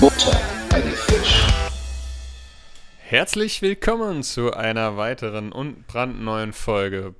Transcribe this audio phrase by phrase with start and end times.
[0.00, 1.46] Butter bei die Fisch.
[2.98, 7.14] Herzlich willkommen zu einer weiteren und brandneuen Folge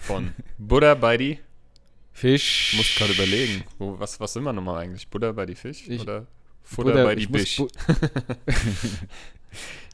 [0.00, 1.38] von Buddha bei die.
[2.12, 2.70] Fisch.
[2.72, 5.08] Ich muss gerade überlegen, wo, was, was sind wir nochmal eigentlich?
[5.08, 6.26] Buddha bei die Fisch Ich- oder
[6.62, 7.60] Futter Buddha- bei die Bisch?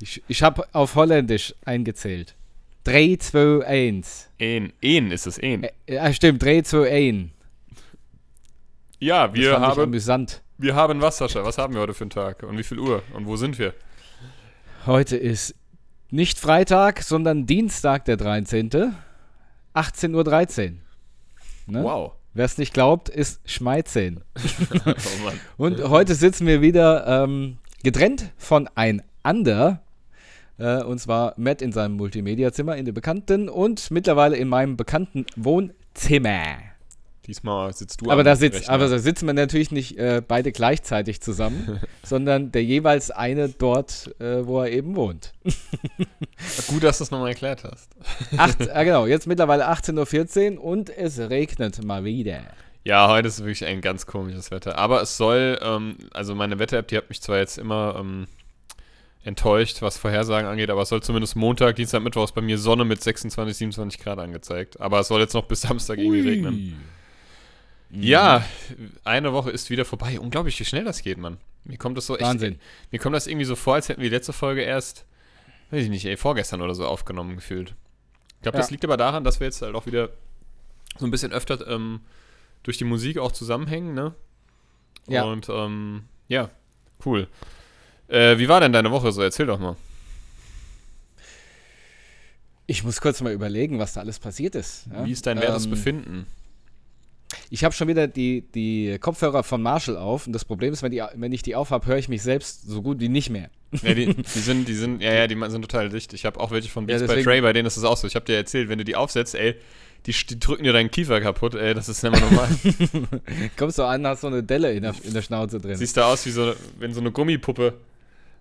[0.01, 2.35] Ich ich habe auf Holländisch eingezählt.
[2.85, 4.29] 3, 2, 1.
[4.41, 5.67] Ein, ein ist es, ein.
[5.87, 7.31] Ja, stimmt, 3, 2, 1.
[9.01, 10.43] Ja, Das wir ich haben, amüsant.
[10.59, 11.45] wir haben was, Sascha.
[11.45, 12.43] Was haben wir heute für einen Tag?
[12.43, 13.03] Und wie viel Uhr?
[13.15, 13.75] Und wo sind wir?
[14.87, 15.55] Heute ist
[16.11, 18.71] nicht Freitag, sondern Dienstag, der 13.
[19.75, 20.77] 18.13 Uhr.
[21.67, 21.85] Ne?
[21.85, 22.13] Wow.
[22.33, 24.23] Wer es nicht glaubt, ist Schmeizen.
[24.87, 25.65] oh.
[25.65, 28.33] Und heute sitzen wir wieder ähm, getrennt
[29.23, 29.83] voneinander.
[30.59, 35.25] Äh, und zwar Matt in seinem Multimedia-Zimmer in der Bekannten und mittlerweile in meinem bekannten
[35.37, 36.59] Wohnzimmer.
[37.27, 38.75] Diesmal sitzt du Aber am da, sitzt, Rechner.
[38.75, 44.11] aber da sitzen wir natürlich nicht äh, beide gleichzeitig zusammen, sondern der jeweils eine dort,
[44.21, 45.33] äh, wo er eben wohnt.
[46.67, 47.91] Gut, dass du es nochmal erklärt hast.
[48.37, 52.41] Acht, äh, genau, jetzt mittlerweile 18.14 Uhr und es regnet mal wieder.
[52.85, 54.77] Ja, heute ist wirklich ein ganz komisches Wetter.
[54.79, 58.27] Aber es soll, ähm, also meine Wetter-App, die hat mich zwar jetzt immer ähm,
[59.23, 62.85] enttäuscht, was Vorhersagen angeht, aber es soll zumindest Montag, Dienstag, Mittwoch ist bei mir Sonne
[62.85, 64.81] mit 26, 27 Grad angezeigt.
[64.81, 66.81] Aber es soll jetzt noch bis Samstag irgendwie regnen.
[67.91, 68.45] Ja,
[69.05, 70.19] eine Woche ist wieder vorbei.
[70.21, 71.39] Unglaublich, wie schnell das geht, Mann.
[71.65, 72.25] Mir kommt das so echt.
[72.25, 72.59] Wahnsinn.
[72.91, 75.05] Mir kommt das irgendwie so vor, als hätten wir die letzte Folge erst,
[75.71, 77.75] weiß ich nicht, ey, vorgestern oder so aufgenommen gefühlt.
[78.37, 78.73] Ich glaube, das Ja.
[78.75, 80.11] liegt aber daran, dass wir jetzt halt auch wieder
[80.99, 82.01] so ein bisschen öfter ähm,
[82.63, 84.15] durch die Musik auch zusammenhängen, ne?
[85.09, 85.25] Ja.
[85.25, 86.51] Und ähm, ja,
[87.05, 87.27] cool.
[88.11, 89.23] Äh, wie war denn deine Woche so?
[89.23, 89.77] Erzähl doch mal.
[92.67, 94.87] Ich muss kurz mal überlegen, was da alles passiert ist.
[94.93, 95.05] ja.
[95.05, 96.27] Wie ist dein wertes Ähm, Befinden?
[97.49, 100.91] Ich habe schon wieder die, die Kopfhörer von Marshall auf und das Problem ist, wenn,
[100.91, 103.51] die, wenn ich die auf habe, höre ich mich selbst so gut wie nicht mehr.
[103.83, 106.13] Ja, die, die sind, die sind, ja, ja, die sind total dicht.
[106.13, 107.97] Ich habe auch welche von Ja, Beats by deswegen- Trey, bei denen ist es auch
[107.97, 108.07] so.
[108.09, 109.55] Ich habe dir erzählt, wenn du die aufsetzt, ey,
[110.07, 112.49] die, die drücken dir deinen Kiefer kaputt, ey, das ist nicht mehr normal.
[113.57, 115.77] Kommst du an, hast so eine Delle in der, in der Schnauze drin.
[115.77, 117.75] Siehst du aus wie so, wenn so eine Gummipuppe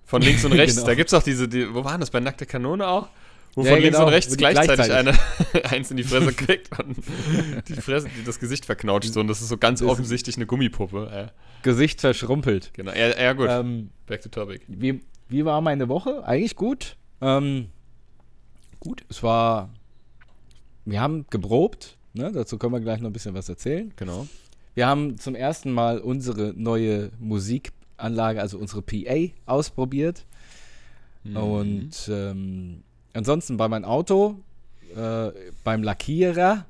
[0.09, 0.75] von links und rechts.
[0.75, 0.88] Genau.
[0.88, 3.09] Da gibt's auch diese, die, wo waren das, bei Nackte Kanone auch?
[3.53, 5.14] Wo Ja, von links genau, und rechts gleichzeitig, gleichzeitig.
[5.53, 6.97] eine eins in die Fresse kriegt und
[7.68, 9.14] die Fresse, die das Gesicht verknautscht.
[9.14, 11.09] So, und das ist so ganz offensichtlich eine Gummipuppe.
[11.14, 11.31] Ja,
[11.62, 12.72] Gesicht verschrumpelt.
[12.74, 12.92] genau.
[12.92, 13.48] Ja, ja gut.
[13.50, 14.62] Ähm, Back to topic.
[14.68, 16.24] wie, wie war meine Woche?
[16.25, 16.96] Eigentlich gut.
[17.22, 17.68] Ähm,
[18.80, 19.03] Gut.
[19.09, 19.69] es war.
[20.86, 21.98] Wir haben geprobt.
[22.14, 22.31] Ne?
[22.31, 23.94] Dazu können wir gleich noch ein bisschen was erzählen.
[23.96, 24.28] Genau.
[24.74, 27.12] Wir haben zum ersten Mal unsere neue
[28.00, 30.26] Musikanlage, also unsere PA, ausprobiert.
[31.24, 31.38] Mhm.
[31.38, 32.84] Und ähm,
[33.14, 34.38] ansonsten bei meinem Auto,
[34.96, 35.32] äh,
[35.64, 36.66] beim Lackierer,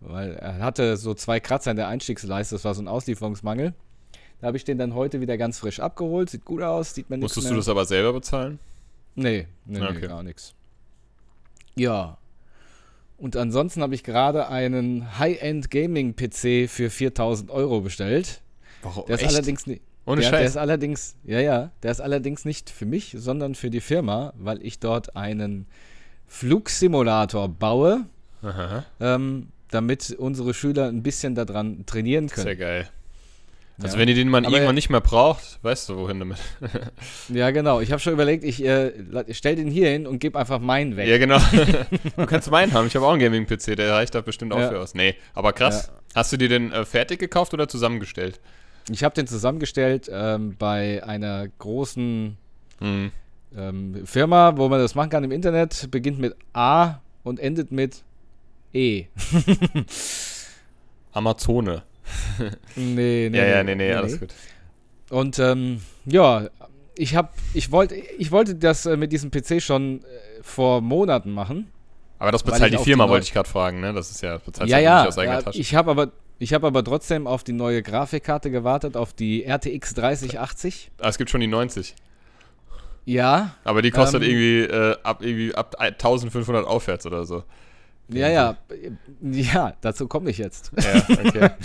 [0.00, 3.72] weil er hatte so zwei Kratzer in der Einstiegsleiste, das war so ein Auslieferungsmangel.
[4.40, 6.28] Da habe ich den dann heute wieder ganz frisch abgeholt.
[6.28, 7.52] Sieht gut aus, sieht man nichts Musstest mehr.
[7.54, 8.58] du das aber selber bezahlen?
[9.14, 10.06] Nee, nee, nee Okay.
[10.06, 10.54] gar nichts.
[11.74, 12.18] Ja.
[13.16, 18.42] Und ansonsten habe ich gerade einen High-End Gaming-PC für 4000 Euro bestellt.
[18.82, 19.06] Warum?
[19.06, 19.80] Der ist allerdings nicht.
[20.06, 20.50] Ohne der, der Scheiß.
[20.50, 24.64] ist allerdings, ja, ja, der ist allerdings nicht für mich, sondern für die Firma, weil
[24.64, 25.66] ich dort einen
[26.26, 28.06] Flugsimulator baue,
[29.00, 32.46] ähm, damit unsere Schüler ein bisschen daran trainieren können.
[32.46, 32.88] Sehr geil.
[33.82, 34.00] Also Ja.
[34.00, 36.38] wenn ihr den mal Aber- irgendwann nicht mehr braucht, weißt du, wohin damit.
[37.28, 37.80] Ja, genau.
[37.80, 38.92] Ich habe schon überlegt, ich, äh,
[39.26, 41.08] ich stelle den hier hin und gebe einfach meinen weg.
[41.08, 41.38] Ja, genau.
[42.16, 42.86] du kannst meinen haben.
[42.86, 44.68] Ich habe auch einen Gaming-PC, der reicht da bestimmt auch Ja.
[44.70, 44.94] für aus.
[44.94, 45.90] Nee, aber krass.
[46.14, 48.40] Hast du dir den äh, fertig gekauft oder zusammengestellt?
[48.90, 52.36] Ich habe den zusammengestellt ähm, bei einer großen
[52.78, 53.10] Hm.
[53.56, 55.90] ähm, Firma, wo man das machen kann im Internet.
[55.90, 58.02] Beginnt mit A und endet mit
[58.72, 59.06] E.
[61.12, 61.82] Amazone.
[62.76, 63.36] Nee, nee.
[63.38, 64.32] ja, ja, nee, nee, alles gut.
[65.10, 66.48] Und ähm, ja,
[66.94, 71.30] ich habe, ich wollte, ich wollte das äh, mit diesem PC schon äh, vor Monaten
[71.32, 71.70] machen.
[72.18, 73.92] Aber das bezahlt die Firma, die neu- wollte ich gerade fragen, ne?
[73.92, 75.00] Das ist ja, bezahlt ja ja.
[75.00, 75.58] nicht aus eigener ja Tasche.
[75.58, 79.94] ich habe aber, ich habe aber trotzdem auf die neue Grafikkarte gewartet, auf die RTX
[79.94, 80.90] 3080.
[81.00, 81.94] ah, es gibt schon die 90.
[83.04, 87.44] Ja, Aber die kostet Ähm, irgendwie, äh, ab, irgendwie ab 1500 aufwärts oder so.
[88.08, 88.56] ja, ja,
[89.22, 89.74] ja.
[89.80, 90.72] Dazu komme ich jetzt.
[90.76, 91.50] Ja, okay.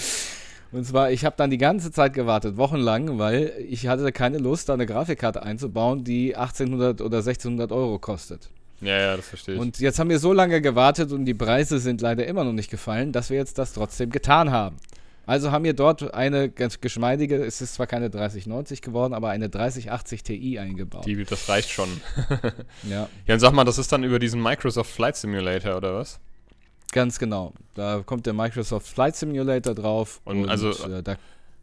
[0.71, 4.69] Und zwar, ich habe dann die ganze Zeit gewartet, wochenlang, weil ich hatte keine Lust,
[4.69, 8.49] da eine Grafikkarte einzubauen, die 1800 oder 1600 Euro kostet.
[8.81, 9.61] Ja, ja, das verstehe ich.
[9.61, 12.69] Und jetzt haben wir so lange gewartet und die Preise sind leider immer noch nicht
[12.71, 14.77] gefallen, dass wir jetzt das trotzdem getan haben.
[15.25, 19.49] Also haben wir dort eine ganz geschmeidige, es ist zwar keine 3090 geworden, aber eine
[19.49, 21.05] 3080 Ti eingebaut.
[21.05, 21.89] Die, das reicht schon.
[22.89, 26.19] ja, Ja, und sag mal, das ist dann über diesen Microsoft Flight Simulator, oder was?
[26.91, 27.53] ganz genau.
[27.73, 30.19] Da kommt der Microsoft Flight Simulator drauf.
[30.25, 31.15] Und also- äh, da,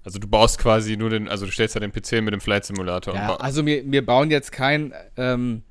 [0.05, 2.65] Also du baust quasi nur den, also du stellst da den PC mit dem Flight
[2.65, 5.63] Simulator ja, und also wir, wir bauen jetzt kein, ähm,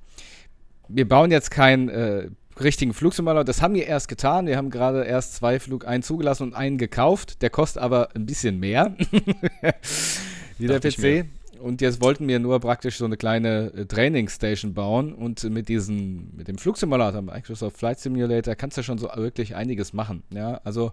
[0.87, 2.29] wir bauen jetzt keinen äh,
[2.59, 3.43] richtigen Flugsimulator.
[3.43, 4.47] Das haben wir erst getan.
[4.47, 7.41] Wir haben gerade erst zwei Flug, einen zugelassen und einen gekauft.
[7.41, 8.95] Der kostet aber ein bisschen mehr.
[10.57, 11.27] Wie der PC.
[11.59, 16.29] Und jetzt wollten wir nur praktisch so eine kleine äh, Trainingsstation bauen und mit diesem,
[16.35, 20.21] mit dem Flugsimulator, Microsoft Flight Simulator, kannst du schon so wirklich einiges machen.
[20.29, 20.91] Ja, also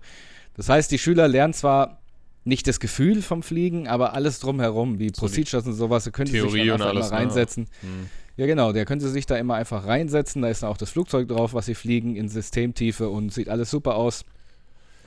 [0.55, 2.00] das heißt, die Schüler lernen zwar
[2.44, 6.31] nicht das Gefühl vom Fliegen, aber alles drumherum, wie So Procedures und sowas, da können
[6.31, 7.25] sie sich dann und einfach alles, mal ne?
[7.25, 7.67] reinsetzen.
[7.81, 8.11] Hm.
[8.36, 10.42] Ja, genau, der können sie sich da immer einfach reinsetzen.
[10.42, 13.70] Da ist dann auch das Flugzeug drauf, was sie fliegen in Systemtiefe und sieht alles
[13.70, 14.25] super aus.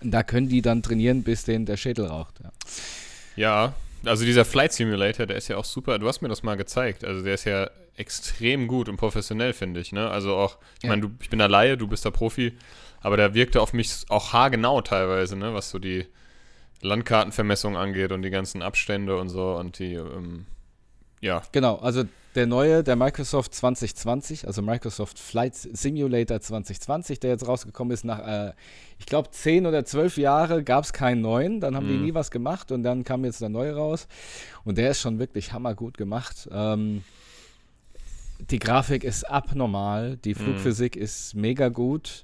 [0.01, 2.35] Und da können die dann trainieren, bis denen der Schädel raucht.
[2.43, 2.51] Ja.
[3.35, 3.73] Ja,
[4.05, 5.99] also dieser Flight Simulator, der ist ja auch super.
[5.99, 7.03] Du hast mir das mal gezeigt.
[7.03, 9.91] Also der ist ja extrem gut und professionell, finde ich.
[9.91, 10.09] Ne?
[10.09, 10.89] Also auch, ich Ja.
[10.91, 12.53] meine, du- ich bin da Laie, du bist da Profi,
[13.01, 15.53] aber der wirkte auf mich auch haargenau teilweise, ne?
[15.53, 16.05] was so die
[16.81, 20.45] Landkartenvermessung angeht und die ganzen Abstände und so und die, ähm,
[21.21, 22.03] ja, Genau, also
[22.37, 28.19] der neue, der Microsoft 2020, also Microsoft Flight Simulator 2020, der jetzt rausgekommen ist, nach,
[28.19, 28.53] äh,
[28.99, 31.59] ich glaube, 10 oder 12 Jahre gab es keinen neuen.
[31.61, 32.03] Dann haben die Mhm.
[32.03, 34.07] nie was gemacht und dann kam jetzt der neue raus.
[34.63, 36.47] Und der ist schon wirklich hammergut gemacht.
[36.51, 37.03] Ähm,
[38.51, 42.23] die Grafik ist abnormal, die Flugphysik ist mega gut.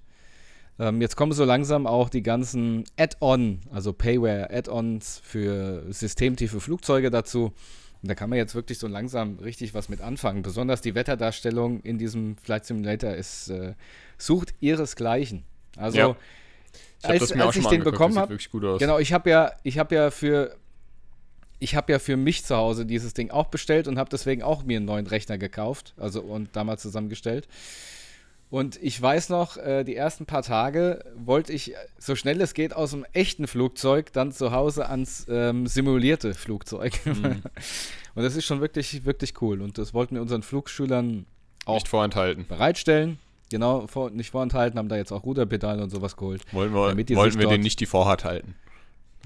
[0.77, 7.51] Ähm, jetzt kommen so langsam auch die ganzen Add-on, also Payware-Add-ons für systemtiefe Flugzeuge dazu.
[8.03, 10.41] Und da kann man jetzt wirklich so langsam richtig was mit anfangen.
[10.41, 13.75] Besonders die Wetterdarstellung in diesem Flight Simulator ist, äh,
[14.17, 15.43] sucht ihresgleichen.
[15.77, 16.15] Also, Ja.
[17.01, 18.37] ich als, das mir auch als schon ich den bekommen habe.
[18.79, 20.55] Genau, ich habe ja, ich habe ja für,
[21.59, 24.63] ich habe ja für mich zu Hause dieses Ding auch bestellt und habe deswegen auch
[24.65, 27.47] mir einen neuen Rechner gekauft, also und damals zusammengestellt.
[28.53, 32.53] Und ich weiß noch, äh, die ersten paar Tage wollte ich, äh, so schnell es
[32.53, 37.03] geht, aus dem echten Flugzeug dann zu Hause ans ähm, simulierte Flugzeug.
[37.03, 37.41] Mhm.
[38.13, 39.59] und das ist schon wirklich, wirklich cool.
[39.59, 41.25] Und das wollten wir unseren Flugschülern
[41.65, 42.45] auch Nicht vorenthalten.
[42.47, 43.17] bereitstellen.
[43.49, 46.43] Genau, vor, nicht vorenthalten, haben da jetzt auch Ruderpedale und sowas geholt.
[46.51, 48.53] Wollten wir, Damit die wollten wir denen nicht die Vorhat halten.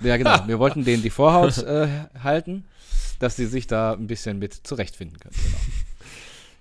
[0.01, 0.39] Ja, genau.
[0.47, 1.89] Wir wollten denen die Vorhaut äh,
[2.23, 2.63] halten,
[3.19, 5.35] dass sie sich da ein bisschen mit zurechtfinden können.
[5.35, 5.57] Genau.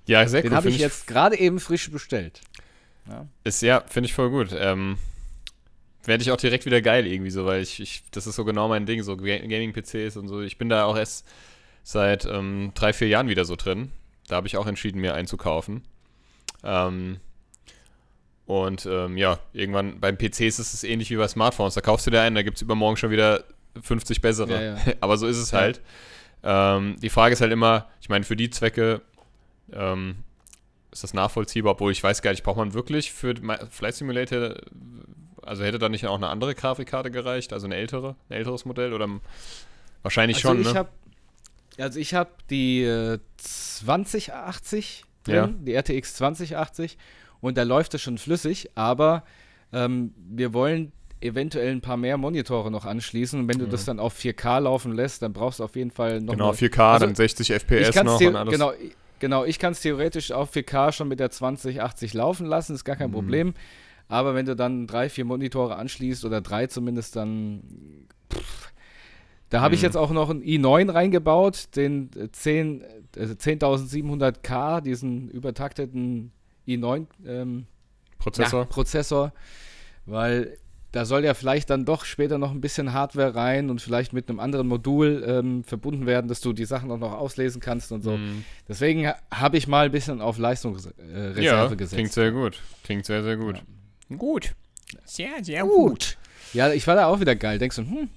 [0.07, 0.57] Ja, sehr Den cool.
[0.57, 2.41] habe ich find jetzt gerade eben frisch bestellt.
[3.09, 3.27] Ja.
[3.45, 4.49] Ist ja, finde ich voll gut.
[4.59, 4.99] Ähm,
[6.05, 8.69] Werde ich auch direkt wieder geil irgendwie so, weil ich, ich das ist so genau
[8.69, 10.41] mein Ding, so Ga- Gaming-PCs und so.
[10.41, 11.27] Ich bin da auch erst
[11.83, 13.91] seit ähm, drei, vier Jahren wieder so drin.
[14.29, 15.83] Da habe ich auch entschieden, mir einen zu kaufen.
[16.65, 17.19] Ähm,
[18.47, 21.75] und ähm, ja, irgendwann beim PC ist es ähnlich wie bei Smartphones.
[21.75, 23.45] Da kaufst du dir einen, da gibt es übermorgen schon wieder
[23.83, 24.53] 50 bessere.
[24.53, 24.95] Ja, ja.
[25.01, 25.59] Aber so ist es Ja.
[25.61, 25.81] halt.
[26.45, 29.01] Ähm, die Frage ist halt immer, ich meine, für die Zwecke
[29.73, 30.17] ähm,
[30.97, 33.35] ist das nachvollziehbar, obwohl ich weiß gar nicht, braucht man wirklich für
[33.71, 34.55] Flight Simulator,
[35.43, 38.93] also hätte da nicht auch eine andere Grafikkarte gereicht, also eine ältere, ein älteres Modell
[38.95, 39.09] oder
[40.03, 40.79] wahrscheinlich Also schon, ich ne?
[40.79, 40.89] habe
[41.79, 45.47] also ich habe die äh, 2080 drin, Ja.
[45.49, 46.97] die RTX 2080
[47.41, 49.25] und da läuft es schon flüssig, aber
[49.73, 53.99] ähm, wir wollen eventuell ein paar mehr Monitore noch anschließen und wenn du das dann
[54.01, 56.39] auf 4K laufen lässt, dann brauchst du auf jeden Fall noch Mhm.
[56.39, 58.53] Genau, eine- 4K, also dann 60 ich FPS noch und alles.
[58.53, 58.73] Genau,
[59.21, 62.97] genau, ich kann es theoretisch auf 4K schon mit der 2080 laufen lassen, ist gar
[62.97, 63.15] kein Mhm.
[63.15, 63.55] Problem.
[64.09, 67.63] Aber wenn du dann drei, vier Monitore anschließt oder drei zumindest, dann.
[68.33, 68.73] Pff,
[69.51, 69.87] da habe ich Mhm.
[69.87, 72.83] jetzt auch noch einen i9 reingebaut, den äh, 10,
[73.17, 76.33] äh, 10.700K, diesen übertakteten
[76.67, 77.67] i9 ähm,
[78.19, 78.61] Prozessor.
[78.61, 79.33] ja, Prozessor,
[80.05, 80.57] weil
[80.97, 84.29] da soll ja vielleicht dann doch später noch ein bisschen Hardware rein und vielleicht mit
[84.31, 88.03] einem anderen Modul ähm, verbunden werden, dass du die Sachen auch noch auslesen kannst und
[88.03, 88.17] so.
[88.17, 88.45] Mhm.
[88.69, 91.95] Deswegen ha- habe ich mal ein bisschen auf Leistungsreserve äh, ja, Reserve gesetzt.
[91.97, 92.61] klingt sehr gut.
[92.85, 93.63] Klingt sehr, sehr gut.
[94.17, 94.55] Gut.
[95.05, 96.17] Sehr, sehr gut.
[96.53, 97.59] Ja, ich war da auch wieder geil.
[97.59, 98.09] Denkst du, hm,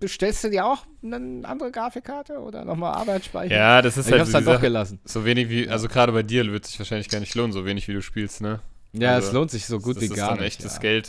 [0.00, 3.54] bestellst du dir auch eine andere Grafikkarte oder nochmal Arbeitsspeicher?
[3.54, 4.98] Ja, das ist ich halt hab's so, dann doch gelassen.
[5.04, 7.86] so wenig wie, also gerade bei dir wird sich wahrscheinlich gar nicht lohnen, so wenig
[7.88, 8.60] wie du spielst, ne?
[8.92, 10.46] Ja, Also, es lohnt sich so gut das wie ist gar dann nicht.
[10.58, 10.80] echtes ja.
[10.80, 11.08] Geld.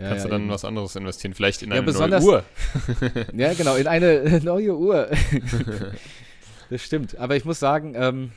[0.00, 0.50] Ja, Kannst ja, du dann eben.
[0.50, 2.44] was anderes investieren, vielleicht in Ja, eine neue besonders- Uhr.
[3.34, 5.08] Ja, genau, in eine neue Uhr.
[6.70, 7.16] das stimmt.
[7.18, 8.32] Aber ich muss sagen, ähm,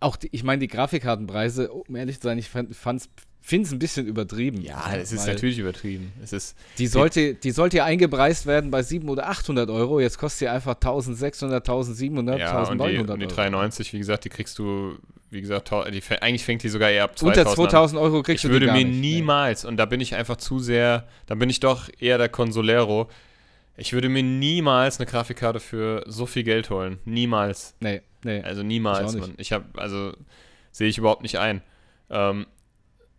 [0.00, 4.06] auch die, ich meine, die Grafikkartenpreise, um ehrlich zu sein, ich finde es ein bisschen
[4.06, 4.62] übertrieben.
[4.62, 6.12] Ja, es ist natürlich übertrieben.
[6.22, 10.00] Es ist, Die sollte, die sollte ja eingepreist werden bei 700 oder 800 Euro.
[10.00, 13.34] Jetzt kostet sie einfach 1600, 1700, ja, und die, 1900 und die Euro.
[13.34, 14.96] 93, wie gesagt, die kriegst du
[15.30, 18.48] wie gesagt, die, eigentlich fängt die sogar eher ab 2000 Unter 2000 Euro kriegst ich
[18.48, 19.00] du die würde gar mir nicht.
[19.00, 23.08] niemals, und da bin ich einfach zu sehr, da bin ich doch eher der Consolero,
[23.76, 26.98] ich würde mir niemals eine Grafikkarte für so viel Geld holen.
[27.04, 27.74] Niemals.
[27.80, 28.38] Nee, nee.
[28.38, 28.44] nee.
[28.44, 29.16] Also Ich niemals.
[29.16, 29.34] Mann.
[29.38, 30.12] Ich habe, also
[30.70, 31.62] sehe ich überhaupt nicht ein.
[32.10, 32.46] Ähm,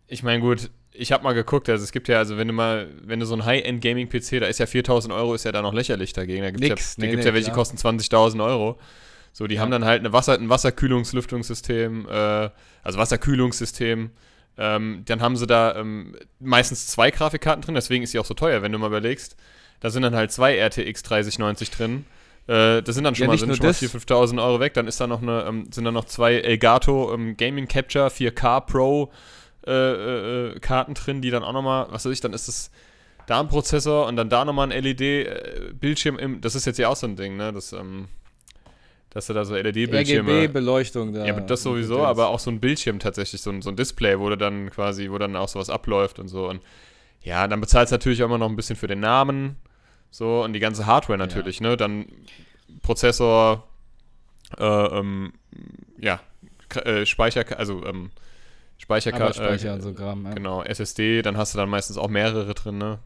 [0.06, 2.88] ich meine, gut, ich habe mal geguckt, also es gibt ja, also wenn du mal,
[3.02, 6.12] wenn du so ein High-End-Gaming-PC, da ist ja 4000 Euro, ist ja da noch lächerlich
[6.12, 6.42] dagegen.
[6.42, 8.78] Da gibt es ja, nee, nee, ja welche, die kosten 20.000 Euro.
[9.32, 9.60] So, die Ja.
[9.62, 12.50] haben dann halt eine Wasser, ein Wasserkühlungslüftungssystem, äh,
[12.82, 14.10] also Wasserkühlungssystem.
[14.58, 18.34] Ähm, dann haben sie da ähm, meistens zwei Grafikkarten drin, deswegen ist sie auch so
[18.34, 19.36] teuer, wenn du mal überlegst.
[19.80, 22.04] Da sind dann halt zwei RTX 3090 drin.
[22.46, 23.82] Äh, das sind dann schon Ja, mal, sind schon mal das.
[23.82, 24.74] 4.000, 5.000 Euro weg.
[24.74, 28.60] Dann ist da noch eine, ähm, sind da noch zwei Elgato ähm, Gaming Capture 4K
[28.60, 29.10] Pro
[29.66, 32.70] äh, äh, äh, Karten drin, die dann auch nochmal, was weiß ich, dann ist das
[33.26, 36.96] da ein Prozessor und dann da nochmal ein LED-Bildschirm im, das ist jetzt ja auch
[36.96, 38.08] so ein Ding, ne, das, ähm,
[39.12, 41.24] dass du da so LED-Bildschirme, RGB-Beleuchtung da.
[41.24, 44.28] ja, das sowieso, aber auch so ein Bildschirm tatsächlich, so ein, so ein Display, wo
[44.28, 46.62] du dann quasi, wo dann auch sowas abläuft und so und
[47.22, 49.56] ja, dann bezahlst du natürlich auch immer noch ein bisschen für den Namen,
[50.10, 52.06] so und die ganze Hardware natürlich, ne, dann
[52.82, 53.66] Prozessor,
[54.58, 55.32] äh, ähm,
[55.98, 56.20] ja,
[56.84, 58.10] äh, Speicher, also ähm,
[58.78, 60.24] Speicherkarte, Arbeitsspeicher und so Kram.
[60.24, 60.34] Ja.
[60.34, 62.98] Genau, SSD, dann hast du dann meistens auch mehrere drin, ne?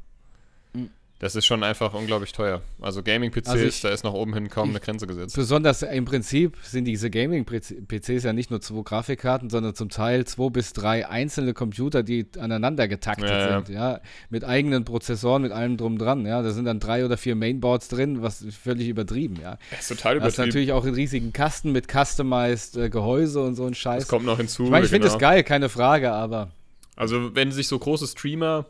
[1.18, 2.60] Das ist schon einfach unglaublich teuer.
[2.78, 5.34] Also Gaming-PCs, Also da ist nach oben hin kaum ich- eine Grenze gesetzt.
[5.34, 10.50] Besonders im Prinzip sind diese Gaming-PCs ja nicht nur zwei Grafikkarten, sondern zum Teil zwei
[10.50, 13.64] bis drei einzelne Computer, die aneinander getaktet Ja, ja.
[13.64, 17.16] sind, ja, mit eigenen Prozessoren, mit allem drum dran, ja, da sind dann drei oder
[17.16, 19.56] vier Mainboards drin, was völlig übertrieben, ja.
[19.70, 20.48] Das ist total Du hast übertrieben.
[20.48, 24.02] natürlich auch einen riesigen Kasten mit customized äh, Gehäuse und so ein Scheiß.
[24.02, 24.64] Das kommt noch hinzu.
[24.64, 25.14] ich meine, ich finde genau.
[25.14, 26.50] das geil, keine Frage, aber
[26.94, 28.66] Also, wenn sich so große Streamer,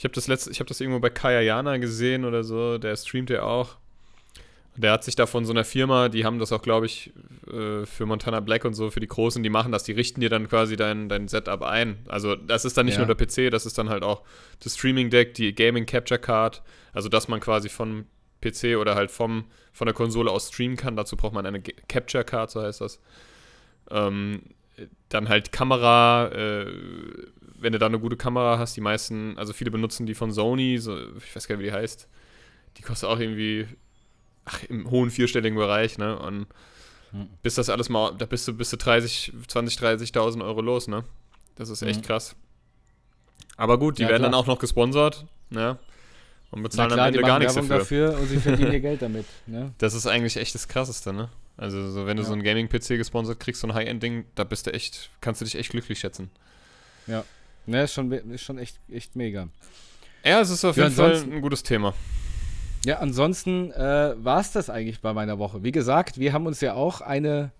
[0.00, 2.96] ich habe das letzte, ich habe das irgendwo bei Kaya Jana gesehen oder so, der
[2.96, 3.76] streamt ja auch.
[4.76, 7.12] Der hat sich da von so einer Firma, die haben das auch, glaube ich,
[7.52, 10.30] äh, für Montana Black und so, für die Großen, die machen das, die richten dir
[10.30, 11.98] dann quasi dein, dein Setup ein.
[12.08, 13.04] Also, das ist dann nicht Ja.
[13.04, 14.22] nur der PC, das ist dann halt auch
[14.60, 16.62] das Streaming Deck, die Gaming Capture Card,
[16.94, 18.06] also dass man quasi vom
[18.40, 20.96] PC oder halt vom, von der Konsole aus streamen kann.
[20.96, 23.02] Dazu braucht man eine G- Capture Card, so heißt das.
[23.90, 24.40] Ähm,
[25.08, 26.66] dann halt Kamera, äh,
[27.58, 30.78] wenn du da eine gute Kamera hast, die meisten, also viele benutzen die von Sony,
[30.78, 32.08] so, ich weiß gar nicht, wie die heißt.
[32.78, 33.66] Die kostet auch irgendwie,
[34.44, 36.18] ach, im hohen vierstelligen Bereich, ne?
[36.18, 36.46] Und
[37.12, 37.28] Hm.
[37.42, 41.04] bis das alles mal, da bist du, bist du 30, 20, 30.000 Euro los, ne?
[41.56, 42.06] Das ist echt Mhm.
[42.06, 42.36] krass.
[43.56, 44.30] Aber gut, die Ja, werden klar.
[44.30, 45.78] dann auch noch gesponsert, ne?
[46.52, 48.06] Und na bezahlen klar, am die Ende gar nichts Werbung dafür.
[48.08, 49.26] dafür und sie verdienen ihr Geld damit.
[49.46, 49.72] Ne?
[49.78, 51.28] Das ist eigentlich echt das Krasseste, ne?
[51.56, 52.28] Also, so, wenn du Ja.
[52.28, 55.56] so ein Gaming-PC gesponsert kriegst, so ein High-End-Ding, da bist du echt, kannst du dich
[55.56, 56.30] echt glücklich schätzen.
[57.66, 59.48] Ne, ist schon, ist schon echt, echt mega.
[60.24, 61.92] Ja, es ist auf Ja, jeden Fall ansonsten- ein gutes Thema.
[62.86, 65.62] Ja, ansonsten äh, war es das eigentlich bei meiner Woche.
[65.62, 67.50] Wie gesagt, wir haben uns ja auch eine,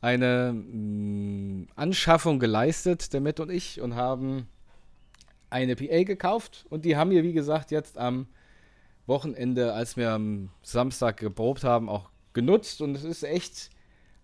[0.00, 4.48] eine mh, Anschaffung geleistet, der Matt und ich, und haben
[5.50, 6.64] eine PA gekauft.
[6.70, 8.26] Und die haben wir, wie gesagt, jetzt am
[9.06, 12.80] Wochenende, als wir am Samstag geprobt haben, auch genutzt.
[12.80, 13.70] Und es ist echt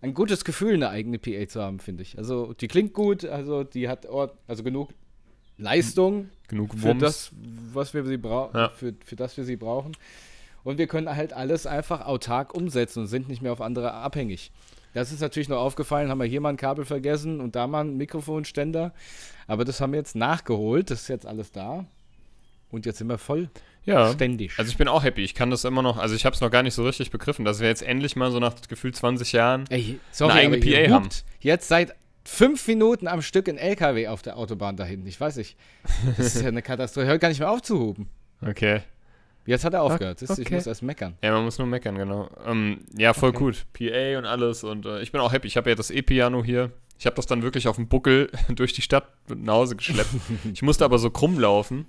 [0.01, 2.17] ein gutes Gefühl, eine eigene PA zu haben, finde ich.
[2.17, 4.93] Also die klingt gut, also die hat ort also genug
[5.57, 7.01] Leistung Genug für Wumms.
[7.01, 7.31] das,
[7.73, 8.69] was wir sie brauchen, Ja.
[8.69, 9.91] für, für das wir sie brauchen.
[10.63, 14.51] Und wir können halt alles einfach autark umsetzen und sind nicht mehr auf andere abhängig.
[14.93, 17.81] Das ist natürlich noch aufgefallen, haben wir hier mal ein Kabel vergessen und da mal
[17.81, 18.93] einen Mikrofonständer.
[19.47, 21.85] Aber das haben wir jetzt nachgeholt, das ist jetzt alles da.
[22.73, 23.49] Und jetzt sind wir voll
[23.85, 24.11] ja.
[24.11, 24.51] ständig.
[24.57, 25.23] Also ich bin auch happy.
[25.23, 27.45] Ich kann das immer noch, also ich habe es noch gar nicht so richtig begriffen,
[27.45, 30.91] dass wir jetzt endlich mal so nach gefühlt 20 Jahren Ey, sorry, eine eigene PA
[30.93, 31.09] haben.
[31.39, 31.93] jetzt seit
[32.25, 35.07] fünf Minuten am Stück in LKW auf der Autobahn da hinten.
[35.07, 35.55] Ich weiß nicht.
[36.17, 37.05] Das ist ja eine Katastrophe.
[37.07, 38.09] Hört gar nicht mehr auf zu hupen.
[38.41, 38.81] Okay.
[39.45, 40.21] Jetzt hat er aufgehört.
[40.21, 40.55] Ist- Ich okay.
[40.55, 41.17] muss erst meckern.
[41.21, 42.29] Ja, man muss nur meckern, genau.
[42.47, 43.37] Ähm, ja, voll Okay.
[43.39, 43.65] gut.
[43.73, 45.47] PA und alles und äh, ich bin auch happy.
[45.47, 46.71] Ich habe ja das E-Piano hier.
[46.97, 50.09] Ich habe das dann wirklich auf dem Buckel durch die Stadt nach Hause geschleppt.
[50.53, 51.85] ich musste aber so krumm laufen,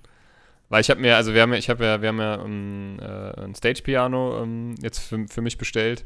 [0.68, 2.99] weil ich habe mir, also wir haben ja, ich habe ja, wir haben ja ähm,
[3.00, 6.04] äh, ein Stage-Piano ähm, jetzt für, für mich bestellt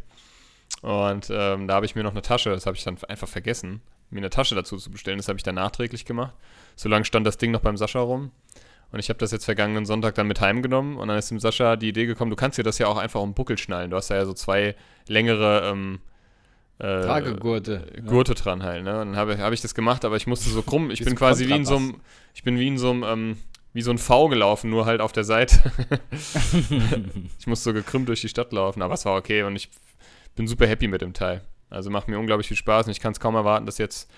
[0.83, 3.81] und ähm, da habe ich mir noch eine Tasche, das habe ich dann einfach vergessen,
[4.11, 5.19] mir eine Tasche dazu zu bestellen.
[5.19, 6.35] Das habe ich dann nachträglich gemacht.
[6.77, 8.31] Solange stand das Ding noch beim Sascha rum.
[8.91, 11.77] Und ich habe das jetzt vergangenen Sonntag dann mit heimgenommen und dann ist dem Sascha
[11.77, 13.91] die Idee gekommen, du kannst dir das ja auch einfach um den Buckel schnallen.
[13.91, 16.00] Du hast ja so zwei längere ähm,
[16.79, 17.87] äh, Tragegurte.
[18.07, 19.00] Gurte dran halt, ne?
[19.00, 20.91] Und dann habe hab ich das gemacht, aber ich musste so krumm.
[20.91, 22.00] Ich bin quasi wie in so einem,
[22.35, 23.37] ich bin wie in so einem, ähm,
[23.78, 25.70] wie so ein V gelaufen, nur halt auf der Seite.
[27.38, 29.70] ich musste so gekrümmt durch die Stadt laufen, aber es war okay und ich
[30.35, 31.42] bin super happy mit dem Teil.
[31.70, 34.11] Also macht mir unglaublich viel Spaß und ich kann es kaum erwarten, das jetzt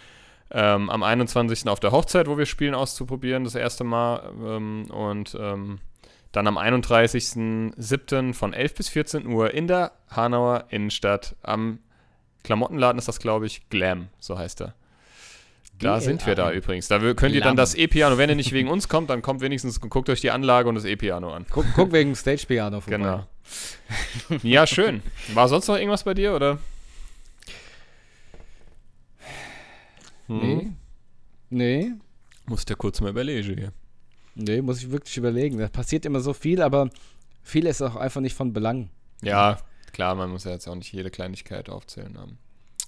[0.50, 1.68] ähm, am 21.
[1.68, 4.32] auf der Hochzeit, wo wir spielen, auszuprobieren, das erste Mal.
[4.42, 5.80] Ähm, und ähm,
[6.32, 8.32] dann am 31.07.
[8.32, 11.80] von 11 bis 14 Uhr in der Hanauer Innenstadt am
[12.44, 14.74] Klamottenladen ist das, glaube ich, Glam, so heißt er.
[15.80, 16.88] Da sind wir da übrigens.
[16.88, 19.80] Da könnt ihr dann das E-Piano, wenn ihr nicht wegen uns kommt, dann kommt wenigstens,
[19.80, 21.46] guckt euch die Anlage und das E-Piano an.
[21.50, 22.96] Guck, guck wegen Stage Piano vorbei.
[22.98, 23.26] Genau.
[24.42, 25.02] Ja, schön.
[25.34, 26.58] War sonst noch irgendwas bei dir, oder?
[30.26, 30.38] Hm?
[30.40, 30.70] Nee.
[31.50, 31.92] Nee.
[32.46, 33.72] Muss der kurz mal überlegen hier.
[34.34, 35.58] Nee, muss ich wirklich überlegen.
[35.58, 36.90] Da passiert immer so viel, aber
[37.42, 38.90] viel ist auch einfach nicht von Belang.
[39.22, 39.58] Ja,
[39.92, 42.38] klar, man muss ja jetzt auch nicht jede Kleinigkeit aufzählen haben.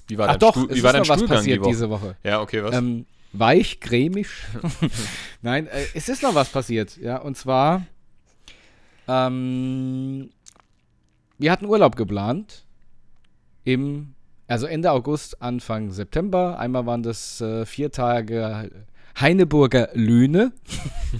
[0.08, 1.56] Wie war Ach dein, doch, Stuhl, es wie ist war dein noch was Stuhlgang passiert
[1.56, 1.70] die Woche?
[1.70, 2.16] diese Woche.
[2.24, 2.74] Ja, okay, was?
[2.74, 4.28] Ähm, weich, cremig.
[5.42, 6.96] Nein, äh, es ist noch was passiert.
[6.96, 7.86] Ja, und zwar,
[9.08, 10.30] ähm,
[11.38, 12.64] wir hatten Urlaub geplant.
[13.64, 14.14] Im,
[14.48, 16.58] also Ende August, Anfang September.
[16.58, 18.70] Einmal waren das äh, vier Tage
[19.20, 20.52] Heineburger Lüne.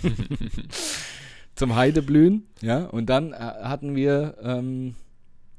[1.55, 2.47] Zum Heideblühen.
[2.61, 4.97] Ja, und dann äh, hatten wir ähm,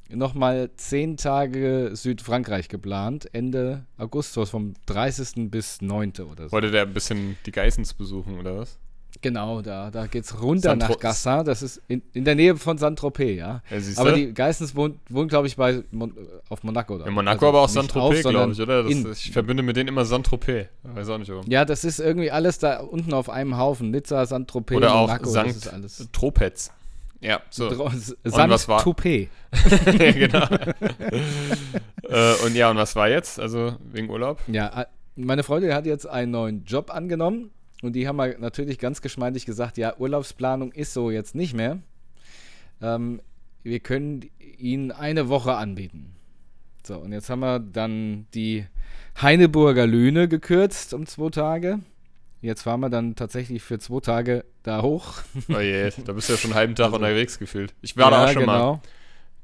[0.09, 3.27] nochmal zehn Tage Südfrankreich geplant.
[3.33, 5.49] Ende August, so vom 30.
[5.49, 6.13] bis 9.
[6.31, 6.51] oder so.
[6.51, 8.77] Wollte der ein bisschen die Geissens besuchen, oder was?
[9.21, 11.45] Genau, da, da geht's runter nach Gassin.
[11.45, 13.61] Das ist in, in der Nähe von Saint-Tropez, ja.
[13.69, 16.13] Ja, Aber die Geissens wohnen, wohnen glaube ich, bei Mon
[16.49, 16.97] auf Monaco.
[16.97, 17.05] Da.
[17.05, 18.83] In Monaco, Also aber auch Saint-Tropez, glaube ich, oder?
[18.83, 20.67] Das, ich verbinde mit denen immer Saint-Tropez.
[20.83, 21.45] Weiß auch nicht warum.
[21.47, 23.91] Ja, das ist irgendwie alles da unten auf einem Haufen.
[23.91, 26.09] Nizza, Saint-Tropez, Oder auch Monaco, das ist Sankt alles.
[26.11, 26.71] Tropez.
[27.23, 27.69] Ja, so.
[27.79, 27.91] War-
[28.23, 29.29] Saint-Tropez.
[29.85, 30.45] genau.
[32.09, 33.39] äh, und ja, und was war jetzt?
[33.39, 34.41] Also wegen Urlaub?
[34.47, 37.51] Ja, äh, meine Freundin hat jetzt einen neuen Job angenommen
[37.81, 41.79] und die haben mal natürlich ganz geschmeidig gesagt, ja, Urlaubsplanung ist so jetzt nicht mehr.
[42.81, 43.21] Ähm,
[43.63, 46.15] wir können ihnen eine Woche anbieten.
[46.85, 48.65] So, und jetzt haben wir dann die
[49.21, 51.79] Heineburger Lüne gekürzt um zwei Tage.
[52.43, 55.13] Jetzt fahren wir dann tatsächlich für zwei Tage da hoch.
[55.49, 57.73] Oh je, da bist du ja schon einen halben Tag unterwegs gefühlt.
[57.81, 58.57] Ich war da Ja, auch schon mal.
[58.59, 58.81] genau.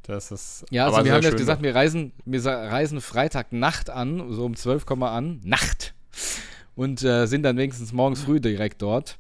[0.03, 4.31] Das ist Ja, also wir haben jetzt gesagt, wir reisen, wir reisen Freitag Nacht an,
[4.33, 5.93] so um 12 kommen wir an, Nacht.
[6.75, 9.17] Und äh, sind dann wenigstens morgens früh direkt dort.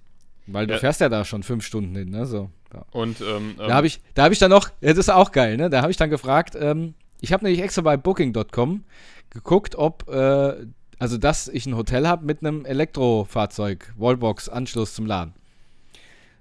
[0.47, 0.79] Weil du Ja.
[0.79, 2.25] fährst ja da schon fünf Stunden hin, ne?
[2.25, 2.49] So.
[2.73, 2.83] Ja.
[2.91, 5.69] Und ähm, Da habe ich, da habe ich dann noch, das ist auch geil, ne?
[5.69, 8.83] Da habe ich dann gefragt, ähm, ich habe nämlich extra bei Booking.com
[9.29, 10.65] geguckt, ob, äh,
[10.99, 15.33] also dass ich ein Hotel habe mit einem Elektrofahrzeug, Wallbox-Anschluss zum Laden.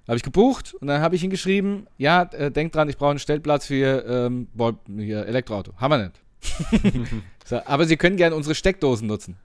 [0.06, 3.10] Habe ich gebucht und dann habe ich ihn geschrieben, ja, äh, denk dran, ich brauche
[3.10, 4.48] einen Stellplatz für ähm,
[4.96, 5.74] hier, Elektroauto.
[5.76, 7.12] Haben wir nicht.
[7.44, 9.36] so, aber Sie können gerne unsere Steckdosen nutzen.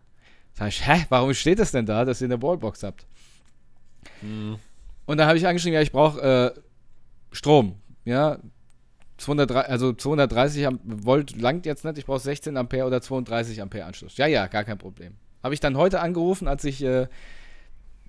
[0.53, 3.05] Sag ich, hä, warum steht das denn da, dass ihr eine Wallbox habt?
[4.21, 4.57] Hm.
[5.05, 6.59] Und da habe ich angeschrieben, ja, ich brauche äh,
[7.33, 7.75] Strom.
[8.05, 8.37] Ja,
[9.23, 13.85] 230, also 230 Am- Volt langt jetzt nicht, ich brauche 16 Ampere oder 32 Ampere
[13.85, 14.17] Anschluss.
[14.17, 15.15] Ja, ja, gar kein Problem.
[15.41, 17.07] Habe ich dann heute angerufen, als ich äh,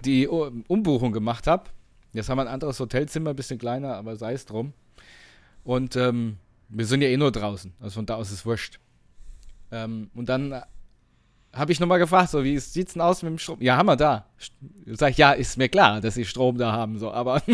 [0.05, 1.65] die Umbuchung gemacht habe.
[2.13, 4.73] Jetzt haben wir ein anderes Hotelzimmer, ein bisschen kleiner, aber sei es drum.
[5.65, 6.37] Und ähm,
[6.69, 8.79] wir sind ja eh nur draußen, also von da aus ist es wurscht.
[9.73, 10.61] Ähm, und dann äh,
[11.53, 13.61] habe ich nochmal gefragt, so, wie sieht's denn aus mit dem Strom?
[13.61, 14.27] Ja, haben wir da.
[14.87, 17.43] Sag ich, ja, ist mir klar, dass sie Strom da haben, so, aber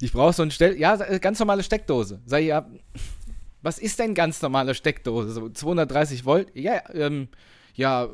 [0.00, 2.20] ich brauche so ein Stell, ja, äh, ganz normale Steckdose.
[2.26, 2.66] Sag ich, ja,
[3.62, 5.30] was ist denn ganz normale Steckdose?
[5.32, 6.48] So 230 Volt?
[6.54, 7.28] Ja, ähm,
[7.74, 8.08] ja,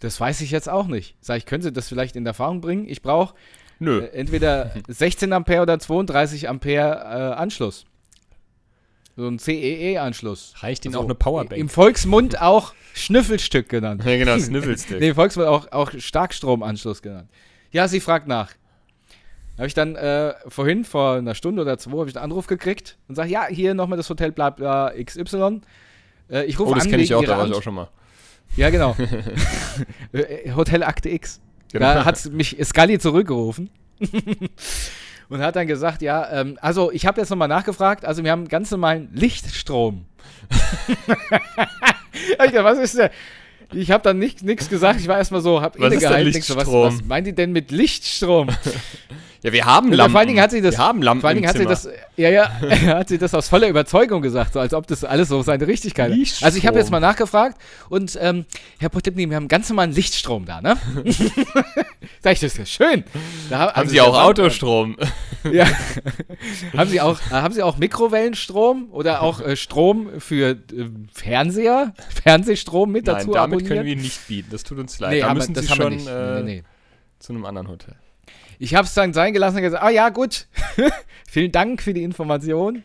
[0.00, 1.16] das weiß ich jetzt auch nicht.
[1.20, 2.88] Sag ich, können Sie das vielleicht in Erfahrung bringen?
[2.88, 3.34] Ich brauche
[3.78, 4.00] Nö.
[4.00, 6.90] äh, entweder 16 Ampere oder 32 Ampere
[7.32, 7.84] äh, Anschluss.
[9.14, 10.54] So ein CEE-Anschluss.
[10.60, 11.60] Reicht Ihnen So, auch eine Powerbank?
[11.60, 14.02] Im Volksmund auch Schnüffelstück genannt.
[14.06, 15.00] ja, genau, Snifflestick.
[15.00, 17.28] Nee, im Volksmund auch, auch Starkstromanschluss genannt.
[17.72, 18.50] Ja, sie fragt nach.
[19.56, 22.96] Habe ich dann äh, vorhin, vor einer Stunde oder zwei, habe ich einen Anruf gekriegt
[23.08, 25.60] und sage, ja, hier nochmal das Hotel bla bla XY.
[26.30, 27.88] Äh, ich rufe oh, das an kenne ich auch, da war ich auch schon mal.
[28.56, 28.96] Ja, genau.
[30.12, 31.40] Äh, Hotel Akte X.
[31.72, 31.86] Genau.
[31.86, 33.70] Da hat mich Scully zurückgerufen
[35.30, 38.46] und hat dann gesagt, ja, ähm, also ich habe jetzt nochmal nachgefragt, also wir haben
[38.48, 40.04] ganz normalen Lichtstrom.
[42.46, 43.10] Ich was ist der?
[43.72, 46.56] Ich habe dann nichts gesagt, ich war erstmal so, hab Was ist denn innegehalten, so,
[46.56, 48.48] was, was meint die denn mit Lichtstrom?
[49.44, 50.12] Ja, wir haben Ja, Lampen.
[50.12, 51.70] vor allen Dingen hat sie das- wir haben Lampen Vor allen Dingen hat sie Zimmer.
[51.70, 52.48] das, ja, ja,
[52.98, 56.10] hat sie das aus voller Überzeugung gesagt, so als ob das alles so seine Richtigkeit
[56.12, 56.16] hat.
[56.16, 56.46] Lichtstrom.
[56.46, 58.44] Also ich habe jetzt mal nachgefragt und ähm,
[58.78, 60.76] Herr Potipny, wir haben ganz normalen Lichtstrom da, ne?
[62.20, 63.04] Sag ich, das ist ja schön.
[63.50, 64.96] Da, Haben also Sie auch Wand- Autostrom?
[65.52, 65.66] Ja.
[66.76, 70.56] haben Sie auch, äh, haben Sie auch Mikrowellenstrom oder auch äh, Strom für äh,
[71.12, 73.68] Fernseher, Fernsehstrom mit Nein, dazu damit abonniert?
[73.68, 74.50] können wir nicht bieten.
[74.52, 75.14] Das tut uns leid.
[75.14, 76.06] nee, da müssen das Sie haben wir schon nicht.
[76.06, 76.62] Äh, nee, nee.
[77.18, 77.96] zu einem anderen Hotel.
[78.62, 80.46] Ich habe es dann sein gelassen und gesagt, ah ja, gut,
[81.28, 82.84] vielen Dank für die Information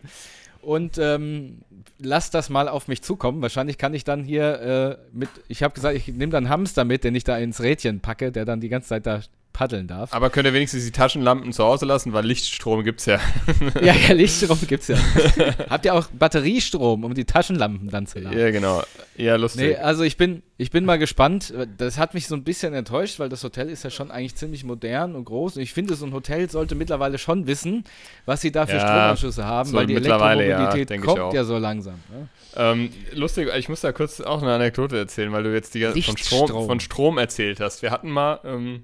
[0.63, 1.59] und ähm,
[1.99, 3.43] lass das mal auf mich zukommen.
[3.43, 7.03] Wahrscheinlich kann ich dann hier äh, mit, ich habe gesagt, ich nehme dann Hamster mit,
[7.03, 9.21] den ich da ins Rädchen packe, der dann die ganze Zeit da
[9.57, 10.13] paddeln darf.
[10.13, 13.19] Aber könnt ihr wenigstens die Taschenlampen zu Hause lassen, weil Lichtstrom gibt's ja.
[13.81, 14.97] ja, ja, Lichtstrom gibt's ja.
[15.69, 18.37] Habt ihr auch Batteriestrom, um die Taschenlampen dann zu laden?
[18.37, 18.83] Ja, genau.
[19.15, 19.69] Ja, lustig.
[19.69, 21.51] Nee, also ich bin, ich bin mal gespannt.
[21.79, 24.63] Das hat mich so ein bisschen enttäuscht, weil das Hotel ist ja schon eigentlich ziemlich
[24.63, 25.55] modern und groß.
[25.55, 27.83] Und ich finde, so ein Hotel sollte mittlerweile schon wissen,
[28.27, 31.15] was sie da für Ja, Stromanschlüsse haben, so weil die ja, Elektromobilität auch.
[31.15, 31.95] kommt ja so langsam.
[32.11, 32.27] Ne?
[32.55, 36.15] Ähm, lustig, ich muss da kurz auch eine Anekdote erzählen, weil du jetzt die von
[36.15, 37.81] Strom, von Strom erzählt hast.
[37.81, 38.83] Wir hatten mal, ähm,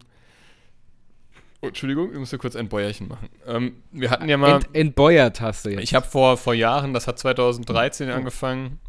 [1.63, 3.29] oh, Entschuldigung, ich muss hier kurz ein Bäuerchen machen.
[3.47, 5.83] Ähm, wir hatten ja mal, Ent, entbeuert hast du jetzt.
[5.83, 8.79] ich habe vor, vor Jahren, das hat 2013 angefangen,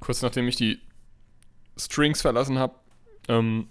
[0.00, 0.80] kurz nachdem ich die
[1.76, 2.74] Strings verlassen habe,
[3.28, 3.68] ähm,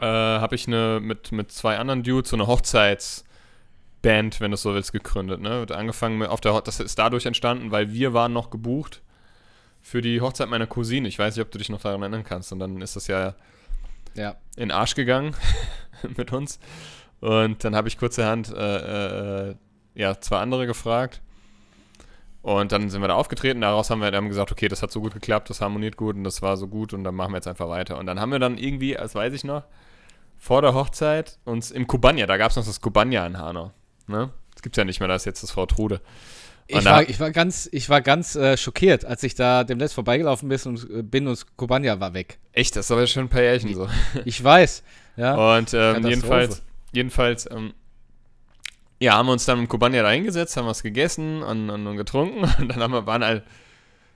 [0.00, 4.62] äh, habe ich eine mit, mit zwei anderen Dudes so eine Hochzeitsband, wenn du es
[4.62, 5.40] so willst, gegründet.
[5.40, 5.60] Ne?
[5.60, 9.02] Wird angefangen mit auf der Ho das ist dadurch entstanden, weil wir waren noch gebucht
[9.82, 11.06] für die Hochzeit meiner Cousine.
[11.08, 12.52] Ich weiß nicht, ob du dich noch daran erinnern kannst.
[12.52, 13.34] Und dann ist das ja
[14.14, 14.36] ja.
[14.56, 15.34] in den Arsch gegangen
[16.16, 16.58] mit uns.
[17.20, 19.54] Und dann habe ich kurzerhand äh, äh,
[19.94, 21.20] ja, zwei andere gefragt.
[22.42, 23.60] Und dann sind wir da aufgetreten.
[23.60, 26.24] Daraus haben wir dann gesagt, okay, das hat so gut geklappt, das harmoniert gut und
[26.24, 27.98] das war so gut und dann machen wir jetzt einfach weiter.
[27.98, 29.64] Und dann haben wir dann irgendwie, das weiß ich noch,
[30.38, 33.72] vor der Hochzeit uns im Kubanja, da gab es noch das Kubanja in Hanau.
[34.06, 34.30] Ne?
[34.54, 36.00] Das gibt es ja nicht mehr, da ist jetzt das Frau Trude.
[36.70, 40.48] Ich war, ich war ganz, ich war ganz äh, schockiert, als ich da demnächst vorbeigelaufen
[40.50, 42.38] bin und, äh, bin und Kobanja war weg.
[42.52, 43.88] Echt, das ist aber schon ein paar Jährchen so.
[44.26, 44.82] Ich weiß.
[45.16, 45.56] Ja.
[45.56, 47.74] Und ähm, jedenfalls, jedenfalls, ähm,
[49.00, 51.96] ja, haben wir uns dann im Kubanja da hingesetzt, haben was gegessen und, und, und
[51.96, 53.44] getrunken und dann haben wir, waren halt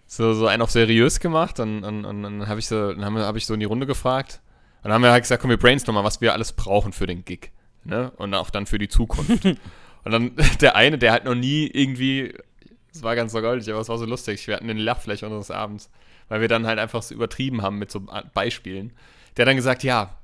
[0.06, 3.14] so, so einen auf seriös gemacht und, und, und dann habe ich so, dann haben
[3.14, 4.40] wir- hab ich so in die Runde gefragt
[4.78, 7.06] und dann haben wir halt gesagt, komm, wir brainstormen mal, was wir alles brauchen für
[7.06, 7.52] den Gig.
[7.85, 8.11] Ne?
[8.16, 9.44] Und auch dann für die Zukunft.
[9.44, 9.58] und
[10.04, 12.35] dann der eine, der halt noch nie irgendwie,
[12.92, 15.50] es war ganz so goldig, aber es war so lustig, wir hatten den Lachfläche unseres
[15.50, 15.88] Abends,
[16.28, 18.04] weil wir dann halt einfach so übertrieben haben mit so
[18.35, 18.92] Beispielen.
[19.37, 20.18] Der hat dann gesagt, ja,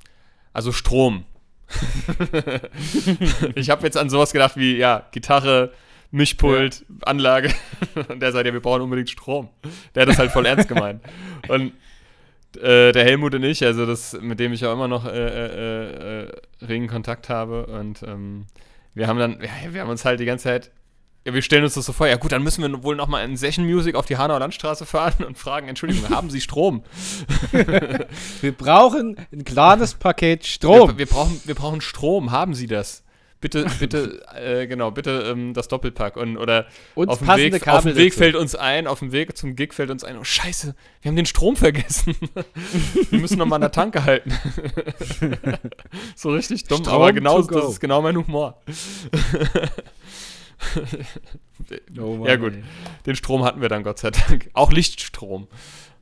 [0.53, 1.25] also Strom.
[3.55, 5.73] ich habe jetzt an sowas gedacht wie, ja, Gitarre,
[6.11, 7.53] Mischpult, Anlage.
[8.09, 9.49] Und der sagt, ja, wir brauchen unbedingt Strom.
[9.95, 11.03] Der hat das halt voll ernst gemeint.
[11.49, 11.73] Und
[12.57, 16.23] äh, der Helmut und ich, also das, mit dem ich auch immer noch äh, äh,
[16.23, 16.33] äh,
[16.67, 17.67] regen Kontakt habe.
[17.67, 18.47] Und ähm,
[18.95, 20.71] wir haben dann, ja, wir haben uns halt die ganze Zeit,
[21.29, 23.37] ja, wir stellen uns das so vor, ja gut, dann müssen wir wohl nochmal in
[23.37, 26.83] Session Music auf die Hanauer Landstraße fahren und fragen, Entschuldigung, haben Sie Strom?
[28.41, 30.91] Wir brauchen ein kleines Paket Strom.
[30.91, 33.03] Wir, wir, brauchen, wir brauchen Strom, haben Sie das?
[33.41, 36.17] Bitte, bitte, äh, genau, bitte ähm, das Doppelpack.
[36.17, 38.19] Und, oder Und auf dem, Weg, Kabel auf dem Weg dazu.
[38.19, 41.17] fällt uns ein, auf dem Weg zum Gig fällt uns ein, oh scheiße, wir haben
[41.17, 42.17] den Strom vergessen.
[43.11, 44.33] wir müssen nochmal an der Tanke halten.
[46.17, 48.61] so richtig dumm, Strom aber genau, das ist genau mein Humor.
[52.01, 52.55] Oh ja gut,
[53.07, 54.49] den Strom hatten wir dann Gott sei Dank.
[54.55, 55.49] Auch Lichtstrom.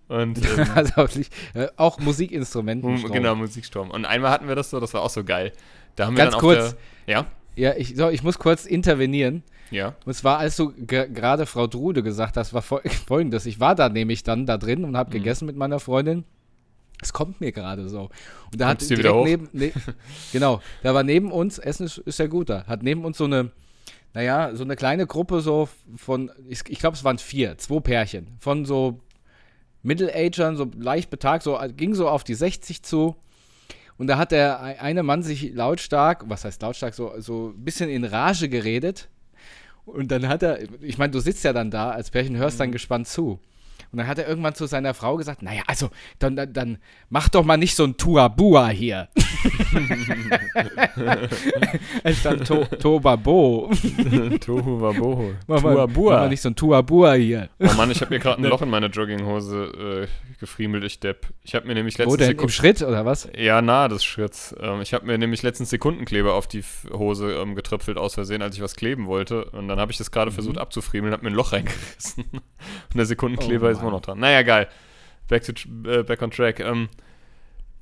[0.09, 3.11] Und ähm, Also auch, nicht, äh, auch Musikinstrumenten.
[3.11, 3.91] Genau, Musikstrom.
[3.91, 5.53] Und einmal hatten wir das so, das war auch so geil.
[5.97, 6.77] Da haben wir Ganz dann kurz.
[7.09, 7.15] der.
[7.15, 7.27] Ja?
[7.57, 9.43] Ja, ich, so, ich muss kurz intervenieren.
[9.73, 9.97] Ja.
[10.05, 13.47] Und zwar, als du ge- gerade Frau Drude gesagt hast, war fol folgendes.
[13.47, 14.97] Ich war da nämlich dann da drin und Mhm.
[14.97, 16.23] habe gegessen mit meiner Freundin.
[17.03, 18.03] Es kommt mir gerade so.
[18.53, 19.73] Und da hat dir wieder direkt neben, ne,
[20.33, 23.25] genau, da war neben uns, Essen ist, ist ja gut da, hat neben uns so
[23.25, 23.51] eine,
[24.17, 28.29] naja, so eine kleine Gruppe so von, ich, ich glaube, es waren vier, zwei Pärchen,
[28.39, 29.01] von so
[29.83, 33.17] Middle-Agern, so leicht betagt, so ging so auf die 60 zu.
[33.99, 37.63] Und da hat der ei- eine Mann sich lautstark, was heißt lautstark, so, so ein
[37.63, 39.09] bisschen in Rage geredet.
[39.85, 42.73] Und dann hat er, ich meine, du sitzt ja dann da als Pärchen, hörst dann
[42.73, 43.39] gespannt zu.
[43.93, 47.29] Und dann hat er irgendwann zu seiner Frau gesagt, naja, also, dann, dann, dann mach
[47.29, 49.09] doch mal nicht so ein Tuabua hier.
[52.03, 53.71] es stand to, Tobabo.
[54.41, 55.33] Tohu Wabohu.
[55.47, 57.49] Mach mal, nicht so ein Tuabua hier.
[57.59, 61.29] Oh Mann, ich habe mir gerade ein Loch in meine Jogginghose äh, gefriemelt, ich Depp.
[61.43, 62.39] Ich habe mir nämlich Wo letztens denn?
[62.39, 63.29] Im Schritt oder was?
[63.37, 64.55] Ja, nahe des Schritts.
[64.61, 68.57] Ähm, ich habe mir nämlich letztens Sekundenkleber auf die Hose ähm, getröpfelt aus Versehen, als
[68.57, 69.45] ich was kleben wollte.
[69.47, 70.35] Und dann habe ich das gerade Mhm.
[70.35, 72.25] versucht abzufriemeln, habe mir ein Loch reingerissen.
[72.33, 73.95] Und der Sekundenkleber Oh immer Mann.
[73.95, 74.19] noch dran.
[74.19, 74.69] Naja, geil.
[75.29, 75.53] Back, to,
[75.89, 76.61] äh, back on track.
[76.61, 76.89] Ähm,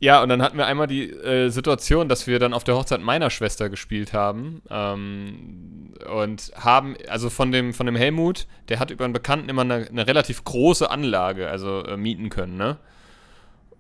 [0.01, 3.01] ja, und dann hatten wir einmal die äh, Situation, dass wir dann auf der Hochzeit
[3.01, 4.63] meiner Schwester gespielt haben.
[4.69, 9.63] Ähm, und haben, also von dem, von dem Helmut, der hat über einen Bekannten immer
[9.63, 12.77] eine, eine relativ große Anlage, also äh, mieten können, ne?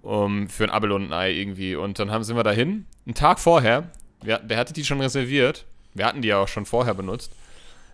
[0.02, 1.76] Um, für ein Abel und ein Ei irgendwie.
[1.76, 2.86] Und dann haben, sind wir dahin.
[3.06, 3.90] Einen Tag vorher,
[4.22, 5.64] wir, der hatte die schon reserviert.
[5.94, 7.34] Wir hatten die ja auch schon vorher benutzt.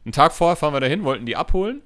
[0.05, 1.83] Einen Tag vorher fahren wir dahin, wollten die abholen.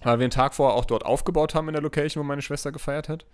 [0.00, 2.70] Weil wir einen Tag vorher auch dort aufgebaut haben in der Location, wo meine Schwester
[2.72, 3.26] gefeiert hat.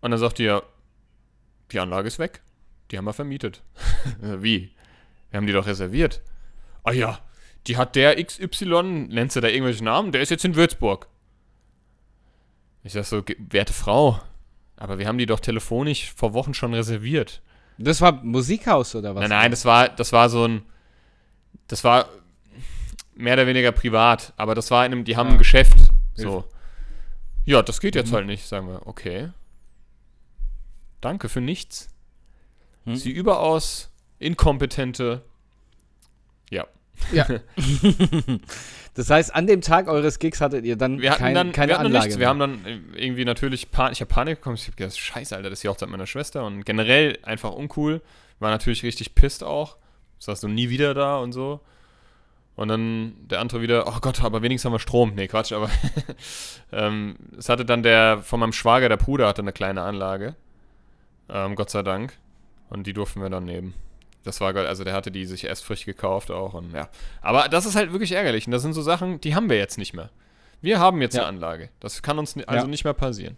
[0.00, 0.62] Und dann sagt die ja,
[1.72, 2.42] die Anlage ist weg.
[2.90, 3.62] Die haben wir vermietet.
[4.20, 4.70] Wie?
[5.30, 6.20] Wir haben die doch reserviert.
[6.82, 7.18] Ah ja,
[7.66, 10.12] die hat der XY, nennst du da irgendwelche Namen?
[10.12, 11.08] Der ist jetzt in Würzburg.
[12.82, 14.20] Ich sag so, "Ge- werte Frau,
[14.76, 17.40] aber wir haben die doch telefonisch vor Wochen schon reserviert.
[17.78, 19.22] Das war Musikhaus oder was?
[19.22, 20.62] Nein, nein, das war, das war so ein,
[21.66, 22.08] das war
[23.14, 25.32] mehr oder weniger privat, aber das war in einem, die haben Ah.
[25.32, 25.76] ein Geschäft.
[26.14, 26.44] So.
[27.44, 28.14] Ja, das geht jetzt Mhm.
[28.16, 28.86] halt nicht, sagen wir.
[28.86, 29.30] Okay.
[31.00, 31.88] Danke für nichts.
[32.84, 32.96] Hm.
[32.96, 35.22] Sie überaus inkompetente.
[36.50, 36.66] Ja.
[37.12, 37.26] Ja.
[38.94, 41.72] das heißt, an dem Tag eures Gigs hattet ihr dann, Wir hatten kein, dann keine
[41.72, 42.06] wir hatten Anlage.
[42.06, 42.18] nichts.
[42.20, 44.56] Wir haben dann irgendwie natürlich Pan ich habe Panik bekommen.
[44.56, 48.00] Ich habe gedacht, scheiße, Alter, das ist die Hochzeit meiner Schwester und generell einfach uncool.
[48.38, 49.76] War natürlich richtig pisst auch.
[50.18, 51.60] Sagst du nie wieder da und so.
[52.56, 55.14] Und dann der andere wieder, oh Gott, aber wenigstens haben wir Strom.
[55.14, 55.68] Nee, Quatsch, aber
[56.72, 60.36] ähm, es hatte dann der von meinem Schwager, der Bruder, hatte eine kleine Anlage.
[61.28, 62.16] Ähm, Gott sei Dank.
[62.70, 63.74] Und die durften wir dann nehmen.
[64.22, 64.66] Das war geil.
[64.66, 66.88] Also der hatte die sich erst frisch gekauft auch und ja.
[67.20, 68.46] Aber das ist halt wirklich ärgerlich.
[68.46, 70.10] Und das sind so Sachen, die haben wir jetzt nicht mehr.
[70.60, 71.22] Wir haben jetzt Ja.
[71.22, 71.68] eine Anlage.
[71.80, 72.70] Das kann uns also Ja.
[72.70, 73.36] nicht mehr passieren.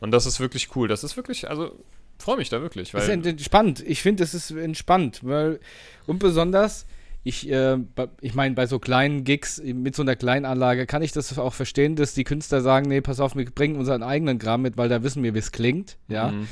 [0.00, 0.86] Und das ist wirklich cool.
[0.88, 1.72] Das ist wirklich, also
[2.18, 2.90] freue mich da wirklich.
[2.90, 3.80] Das ist Weil, entspannt.
[3.86, 5.60] Ich finde, es ist entspannt, weil
[6.06, 6.86] und besonders
[7.24, 7.76] ich, äh,
[8.20, 11.52] ich meine, bei so kleinen Gigs mit so einer kleinen Anlage kann ich das auch
[11.54, 14.88] verstehen, dass die Künstler sagen, nee, pass auf, wir bringen unseren eigenen Kram mit, weil
[14.88, 16.32] da wissen wir, wie es klingt, ja.
[16.32, 16.48] Mhm.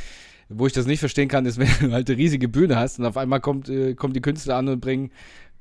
[0.49, 3.07] Wo ich das nicht verstehen kann, ist, wenn du halt eine riesige Bühne hast und
[3.07, 5.11] auf einmal kommt, äh, kommt die Künstler an und bringen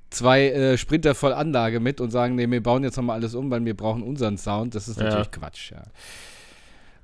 [0.10, 3.50] zwei äh, Sprinter voll Anlage mit und sagen, nee, wir bauen jetzt nochmal alles um,
[3.52, 4.76] weil wir brauchen unseren Sound.
[4.76, 5.06] Das ist Ja.
[5.06, 5.84] natürlich Quatsch, ja.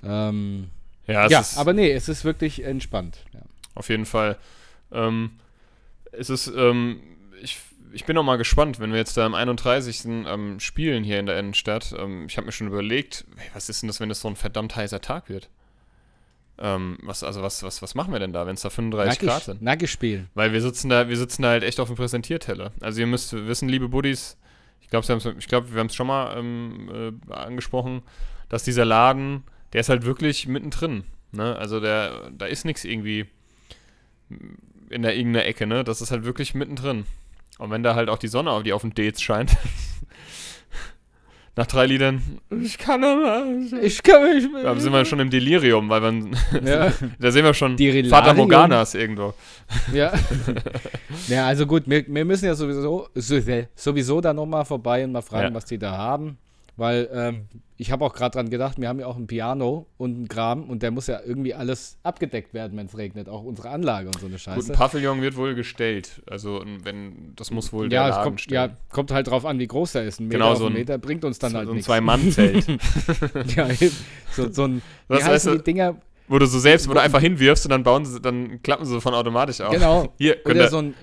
[0.04, 0.70] Ähm,
[1.08, 3.26] ja, ja, aber nee, es ist wirklich entspannt.
[3.34, 3.42] Ja.
[3.76, 4.38] Auf jeden Fall.
[4.92, 5.32] Ähm,
[6.12, 7.02] es ist, ähm,
[7.42, 7.60] ich,
[7.94, 10.06] ich bin auch mal gespannt, wenn wir jetzt da am 31.
[10.06, 11.94] Ähm, spielen hier in der Innenstadt.
[11.98, 14.36] Ähm, ich habe mir schon überlegt, hey, was ist denn das, wenn es so ein
[14.36, 15.50] verdammt heißer Tag wird?
[16.58, 19.44] Ähm, was, also was, was, was machen wir denn da, wenn es da 35 Grad
[19.44, 19.62] sind?
[19.62, 20.30] Nackig spielen.
[20.36, 22.72] Weil wir sitzen da, wir sitzen da halt echt auf dem Präsentierteller.
[22.82, 24.38] Also ihr müsst wissen, liebe Buddies,
[24.82, 28.04] ich glaube, ich glaub, wir haben es schon mal ähm, äh, angesprochen,
[28.50, 31.06] dass dieser Laden, der ist halt wirklich mittendrin.
[31.32, 31.56] Ne?
[31.56, 33.26] Also der, da ist nichts irgendwie
[34.90, 35.84] in der irgendeiner Ecke, ne?
[35.84, 37.06] Das ist halt wirklich mittendrin.
[37.62, 39.52] Und wenn da halt auch die Sonne auf die auf den Dates scheint,
[41.56, 43.46] nach drei Liedern, ich kann aber.
[43.84, 44.48] Ich kann mich.
[44.64, 47.78] Da sind wir schon im Delirium, weil man, Ja, da sehen wir schon.
[48.10, 49.36] Vater Morganas irgendwo.
[49.94, 50.12] ja.
[51.28, 55.22] ja, also gut, wir, wir müssen ja sowieso, so- sowieso da nochmal vorbei und mal
[55.22, 55.54] fragen, Ja.
[55.54, 56.40] was die da haben.
[56.82, 57.46] Weil ähm,
[57.78, 60.68] ich habe auch gerade dran gedacht, wir haben ja auch ein Piano und einen Kram
[60.68, 63.30] und der muss ja irgendwie alles abgedeckt werden, wenn es regnet.
[63.30, 64.74] Auch unsere Anlage und so eine Gut, Scheiße.
[64.74, 66.24] ein Pavillon wird wohl gestellt.
[66.28, 68.78] Also, wenn, das muss wohl der ja, es Laden kommt, ja, stellen.
[68.90, 70.20] kommt halt drauf an, wie groß der ist.
[70.20, 71.82] Ein Meter Genau, so ein- Meter bringt uns dann so, halt so ein.
[71.84, 72.68] Zwei-Mann-Zelt.
[73.56, 73.68] ja,
[74.32, 75.98] so, so ein, Was, du, die Dinger?
[76.30, 79.00] wo du so selbst, wo du einfach hinwirfst und dann bauen sie, dann klappen sie
[79.00, 79.72] von automatisch auf.
[79.72, 80.12] Genau.
[80.18, 80.96] Hier, Oder so ein.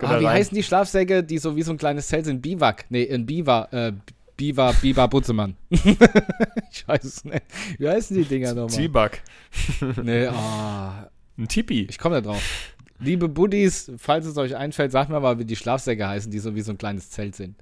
[0.00, 2.42] Ah, wie heißen die Schlafsäcke, die so wie so ein kleines Zelt sind?
[2.42, 2.84] Biwak.
[2.90, 3.92] Nee, ein Biwa, äh,
[4.42, 5.56] Biwa, Biwa Butzemann.
[5.70, 7.44] ich weiß es nicht.
[7.78, 8.70] Wie heißen die Dinger nochmal?
[8.70, 9.22] Zwieback.
[10.02, 11.86] Nee, ah, Ein Tipi.
[11.88, 12.42] ich komme da drauf.
[12.98, 16.56] Liebe Buddies, falls es euch einfällt, sagt mir mal, wie die Schlafsäcke heißen, die so
[16.56, 17.54] wie so ein kleines Zelt sind.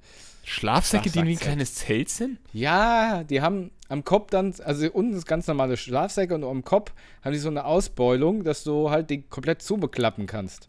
[0.43, 2.39] Schlafsäcke, die wie ein kleines Zelt sind?
[2.51, 6.93] Ja, die haben am Kopf dann, also unten ist ganz normale Schlafsäcke und am Kopf
[7.23, 10.67] haben die so eine Ausbeulung, dass du halt die komplett zubeklappen kannst.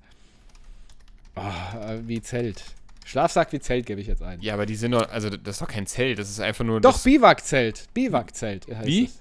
[1.36, 2.64] Äh, wie Zelt.
[3.04, 4.40] Schlafsack wie Zelt gebe ich jetzt ein.
[4.40, 6.80] Ja, aber die sind doch, also das ist doch kein Zelt, das ist einfach nur
[6.80, 7.88] Doch, Biwakzelt.
[7.94, 9.04] Biwakzelt heißt Wie?
[9.06, 9.20] es.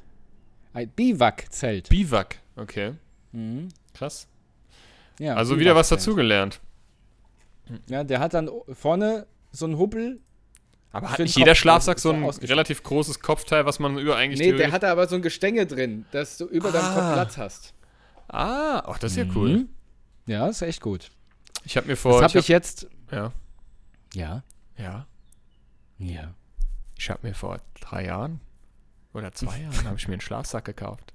[0.74, 1.90] Ein Biwakzelt.
[1.90, 2.38] Biwak.
[2.56, 2.94] Okay,
[3.32, 3.70] Mhm.
[3.94, 4.28] krass.
[5.20, 6.60] Ja, Also wieder was dazugelernt.
[7.88, 10.20] Ja, der hat dann vorne so einen Hubbel.
[10.94, 14.40] Aber hat nicht jeder Kopf, Schlafsack so ein relativ großes Kopfteil, was man über eigentlich
[14.40, 16.94] Nee, der hat aber so ein Gestänge drin, dass du über deinem Ah.
[16.96, 17.74] Kopf Platz hast.
[18.28, 19.50] Ah, ach, das ist ja cool.
[19.50, 19.70] Mhm.
[20.28, 21.10] Ja, ist echt gut.
[21.64, 22.20] Ich habe mir vor.
[22.22, 22.88] das habe ich, hab, jetzt.
[23.12, 23.32] ja,
[24.14, 24.44] Ja.
[24.78, 25.06] ja.
[25.98, 26.34] Ja.
[26.98, 28.42] Ich habe mir vor drei Jahren
[29.14, 31.14] oder zwei Jahren habe ich mir einen Schlafsack gekauft.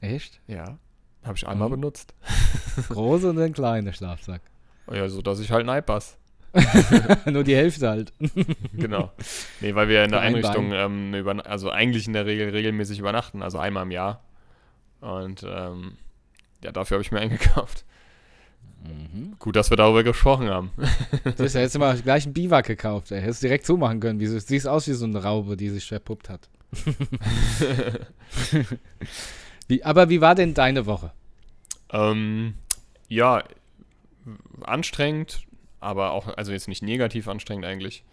[0.00, 0.40] Echt?
[0.46, 0.78] Ja.
[1.24, 1.72] Habe ich einmal Mhm.
[1.80, 2.14] benutzt.
[2.88, 4.42] Große und ein kleiner Schlafsack.
[4.90, 6.18] Ja, so dass ich halt neipass.
[7.26, 8.12] Nur die Hälfte halt.
[8.72, 9.12] Genau.
[9.60, 13.42] Nee, weil wir in der Einrichtung, ähm, überna- also eigentlich in der Regel regelmäßig übernachten,
[13.42, 14.22] also einmal im Jahr.
[15.00, 15.98] Und ähm,
[16.64, 17.84] ja, dafür habe ich mir eingekauft.
[18.86, 19.36] Mhm.
[19.38, 20.70] Gut, dass wir darüber gesprochen haben.
[21.36, 23.10] Du hast ja jetzt immer gleich einen Biwak gekauft.
[23.12, 23.20] Ey.
[23.20, 24.20] Hättest direkt zumachen können.
[24.20, 26.48] Wie, siehst aus wie so eine Raube, die sich verpuppt hat.
[29.68, 31.12] wie, aber wie war denn deine Woche?
[31.92, 32.54] ähm,
[33.08, 33.44] ja,
[34.62, 35.46] anstrengend,
[35.80, 38.04] aber auch, also jetzt nicht negativ anstrengend eigentlich.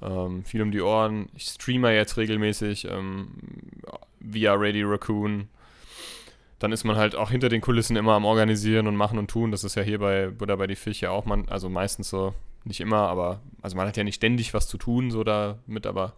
[0.00, 1.28] Ähm, viel um die Ohren.
[1.36, 3.28] Ich streame jetzt regelmäßig ähm,
[4.18, 5.48] via Radio Raccoon.
[6.62, 9.50] Dann ist man halt auch hinter den Kulissen immer am Organisieren und Machen und Tun.
[9.50, 12.80] Das ist ja hier bei Buddha bei die Fische auch man, also meistens so, nicht
[12.80, 16.12] immer, aber also man hat ja nicht ständig was zu tun, so damit, aber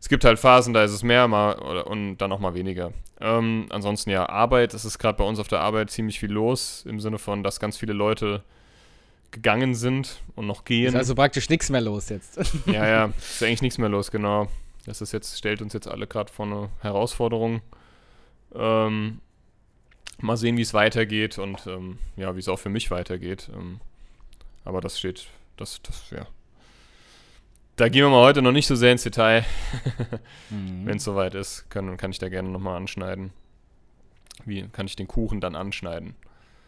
[0.00, 2.94] es gibt halt Phasen, da ist es mehr mal oder, und dann auch mal weniger.
[3.20, 6.86] Ähm, ansonsten ja, Arbeit, es ist gerade bei uns auf der Arbeit ziemlich viel los,
[6.86, 8.42] im Sinne von, dass ganz viele Leute
[9.32, 10.88] gegangen sind und noch gehen.
[10.88, 12.38] Ist also praktisch nichts mehr los jetzt.
[12.66, 14.48] ja, ja, ist eigentlich nichts mehr los, genau.
[14.86, 17.60] Das ist jetzt, stellt uns jetzt alle gerade vor eine Herausforderung.
[18.54, 19.20] Ähm,
[20.18, 23.50] mal sehen, wie es weitergeht und ähm, ja, wie es auch für mich weitergeht.
[23.54, 23.80] Ähm,
[24.64, 26.26] aber das steht, das, das, ja.
[27.76, 29.44] Da gehen wir mal heute noch nicht so sehr ins Detail.
[30.50, 30.84] mhm.
[30.84, 33.32] Wenn es soweit ist, kann, kann ich da gerne nochmal anschneiden.
[34.44, 36.16] Wie kann ich den Kuchen dann anschneiden?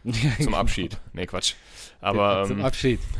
[0.40, 0.98] Zum Abschied.
[1.12, 1.54] Nee, Quatsch.
[2.00, 2.44] Aber.
[2.46, 3.00] Zum ähm, Abschied.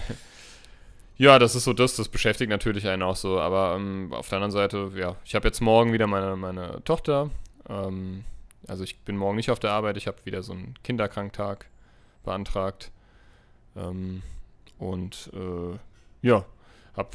[1.21, 3.39] Ja, das ist so das, das beschäftigt natürlich einen auch so.
[3.39, 7.29] Aber ähm, auf der anderen Seite, ja, ich habe jetzt morgen wieder meine, meine Tochter.
[7.69, 8.25] Ähm,
[8.67, 11.67] also ich bin morgen nicht auf der Arbeit, ich habe wieder so einen Kinderkranktag
[12.25, 12.91] beantragt.
[13.77, 14.23] Ähm,
[14.79, 15.79] und äh,
[16.27, 16.45] ja,
[16.97, 17.15] hab,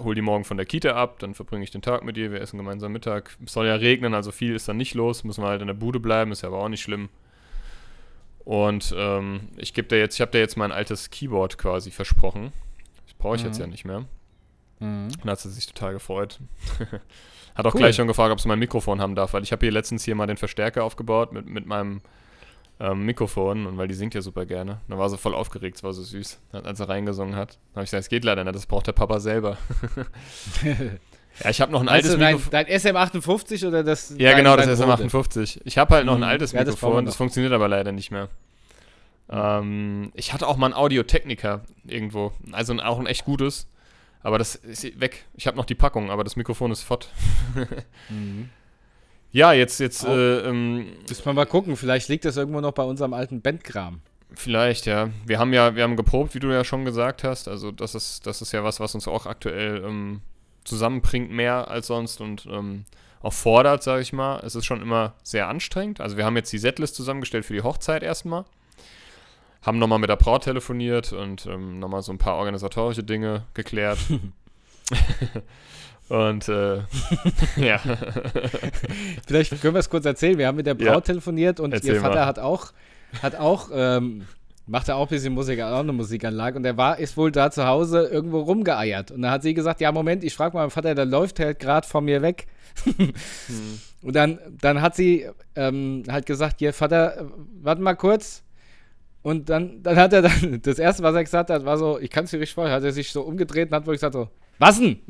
[0.00, 2.40] hol die morgen von der Kita ab, dann verbringe ich den Tag mit ihr, wir
[2.40, 3.36] essen gemeinsam Mittag.
[3.44, 5.74] Es soll ja regnen, also viel ist dann nicht los, müssen wir halt in der
[5.74, 7.08] Bude bleiben, ist ja aber auch nicht schlimm.
[8.44, 12.52] Und ähm, ich gebe dir jetzt, ich habe dir jetzt mein altes Keyboard quasi versprochen.
[13.06, 13.48] Das brauche ich mhm.
[13.48, 14.04] jetzt ja nicht mehr.
[14.80, 15.08] Mhm.
[15.22, 16.40] Und hat sie sich total gefreut.
[17.54, 17.80] hat auch cool.
[17.80, 20.14] gleich schon gefragt, ob sie mein Mikrofon haben darf, weil ich habe hier letztens hier
[20.14, 22.00] mal den Verstärker aufgebaut mit, mit meinem
[22.80, 24.80] ähm, Mikrofon und weil die singt ja super gerne.
[24.88, 27.58] Da war sie voll aufgeregt, es war so süß, als er reingesungen hat.
[27.72, 29.56] Da habe ich gesagt, es geht leider nicht, das braucht der Papa selber.
[31.42, 32.50] Ja, ich habe noch ein altes also Mikrofon.
[32.52, 34.14] Dein, dein SM58 oder das?
[34.18, 35.62] Ja, genau, das SM58.
[35.64, 36.24] Ich habe halt noch ein mhm.
[36.24, 38.28] altes ja, Mikrofon, das, das, funktioniert aber leider nicht mehr.
[39.28, 39.34] Mhm.
[39.36, 43.68] Ähm, ich hatte auch mal einen Audio-Techniker irgendwo, also auch ein echt gutes,
[44.24, 45.26] aber das ist weg.
[45.34, 47.10] Ich habe noch die Packung, aber das Mikrofon ist fort.
[48.08, 48.48] mhm.
[49.30, 52.84] Ja, jetzt, jetzt, äh, ähm, Müssen wir mal gucken, vielleicht liegt das irgendwo noch bei
[52.84, 54.00] unserem alten Bandkram.
[54.32, 55.10] Vielleicht, ja.
[55.26, 57.48] Wir haben ja, wir haben geprobt, wie du ja schon gesagt hast.
[57.48, 60.22] Also das ist, das ist ja was, was uns auch aktuell ähm,
[60.64, 62.84] zusammenbringt mehr als sonst und ähm,
[63.20, 64.40] auch fordert, sage ich mal.
[64.40, 66.00] Es ist schon immer sehr anstrengend.
[66.00, 68.46] Also wir haben jetzt die Setlist zusammengestellt für die Hochzeit erstmal.
[69.64, 73.98] Haben nochmal mit der Braut telefoniert und ähm, nochmal so ein paar organisatorische Dinge geklärt.
[76.08, 76.76] und äh,
[77.56, 77.80] ja.
[79.26, 80.38] Vielleicht können wir es kurz erzählen.
[80.38, 81.00] Wir haben mit der Braut ja.
[81.00, 82.26] telefoniert und Erzähl ihr Vater mal.
[82.26, 82.72] hat auch,
[83.22, 84.26] hat auch ähm,
[84.66, 86.56] macht er auch ein bisschen Musik, auch eine Musikanlage.
[86.56, 89.10] Und er war, ist wohl da zu Hause irgendwo rumgeeiert.
[89.10, 91.58] Und dann hat sie gesagt, ja, Moment, ich frage mal meinen Vater, der läuft halt
[91.58, 92.46] gerade von mir weg.
[92.84, 93.12] hm.
[94.02, 97.26] Und dann, dann hat sie ähm, halt gesagt, hier, Vater,
[97.62, 98.42] warte mal kurz.
[99.24, 102.10] Und dann, dann hat er dann, das erste, was er gesagt hat, war so, ich
[102.10, 104.28] kann es dir richtig vorstellen, hat er sich so umgedreht und hat wohl gesagt so,
[104.58, 104.98] was denn?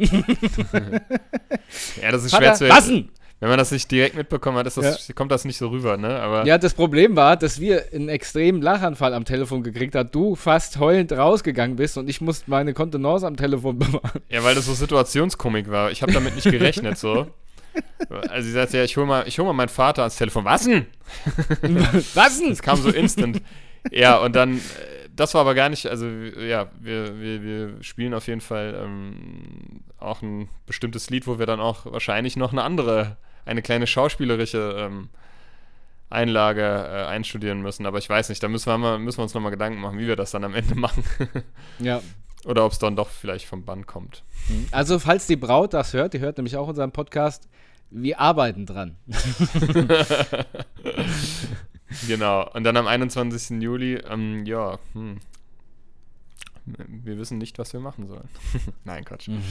[2.00, 3.11] ja, das ist Vater, schwer zu was denn?
[3.40, 5.14] wenn man das nicht direkt mitbekommen hat, das, ja.
[5.14, 6.20] kommt das nicht so rüber, ne?
[6.20, 10.11] Aber ja, das Problem war, dass wir einen extremen Lachanfall am Telefon gekriegt haben.
[10.12, 14.22] Du fast heulend rausgegangen bist und ich musste meine Kontenance am Telefon bewahren.
[14.31, 15.90] Ja, weil das so Situationskomik war.
[15.90, 17.27] Ich habe damit nicht gerechnet, so.
[18.31, 20.44] Also sie sagte ja, ich hole mal, hol mal meinen Vater ans Telefon.
[20.44, 20.87] Was denn?
[22.14, 22.50] Was denn?
[22.50, 23.42] Das kam so instant.
[23.90, 24.61] Ja, und dann, äh,
[25.14, 29.83] das war aber gar nicht, also ja, wir, wir, wir spielen auf jeden Fall ähm,
[29.99, 34.77] auch ein bestimmtes Lied, wo wir dann auch wahrscheinlich noch eine andere eine kleine schauspielerische
[34.79, 35.09] ähm,
[36.11, 37.87] Einlage äh, einstudieren müssen.
[37.87, 40.07] Aber ich weiß nicht, da müssen wir, mal, müssen wir uns nochmal Gedanken machen, wie
[40.07, 41.05] wir das dann am Ende machen.
[41.79, 42.01] ja.
[42.44, 44.23] Oder ob es dann doch vielleicht vom Band kommt.
[44.49, 44.68] Mhm.
[44.70, 47.49] Also, falls die Braut das hört, die hört nämlich auch unseren Podcast,
[47.90, 48.97] wir arbeiten dran.
[52.07, 52.50] genau.
[52.52, 53.62] Und dann am 21.
[53.62, 55.18] Juli, ähm, ja, hm.
[56.66, 58.28] wir wissen nicht, was wir machen sollen.
[58.85, 59.28] Nein, Quatsch.
[59.28, 59.42] Mhm.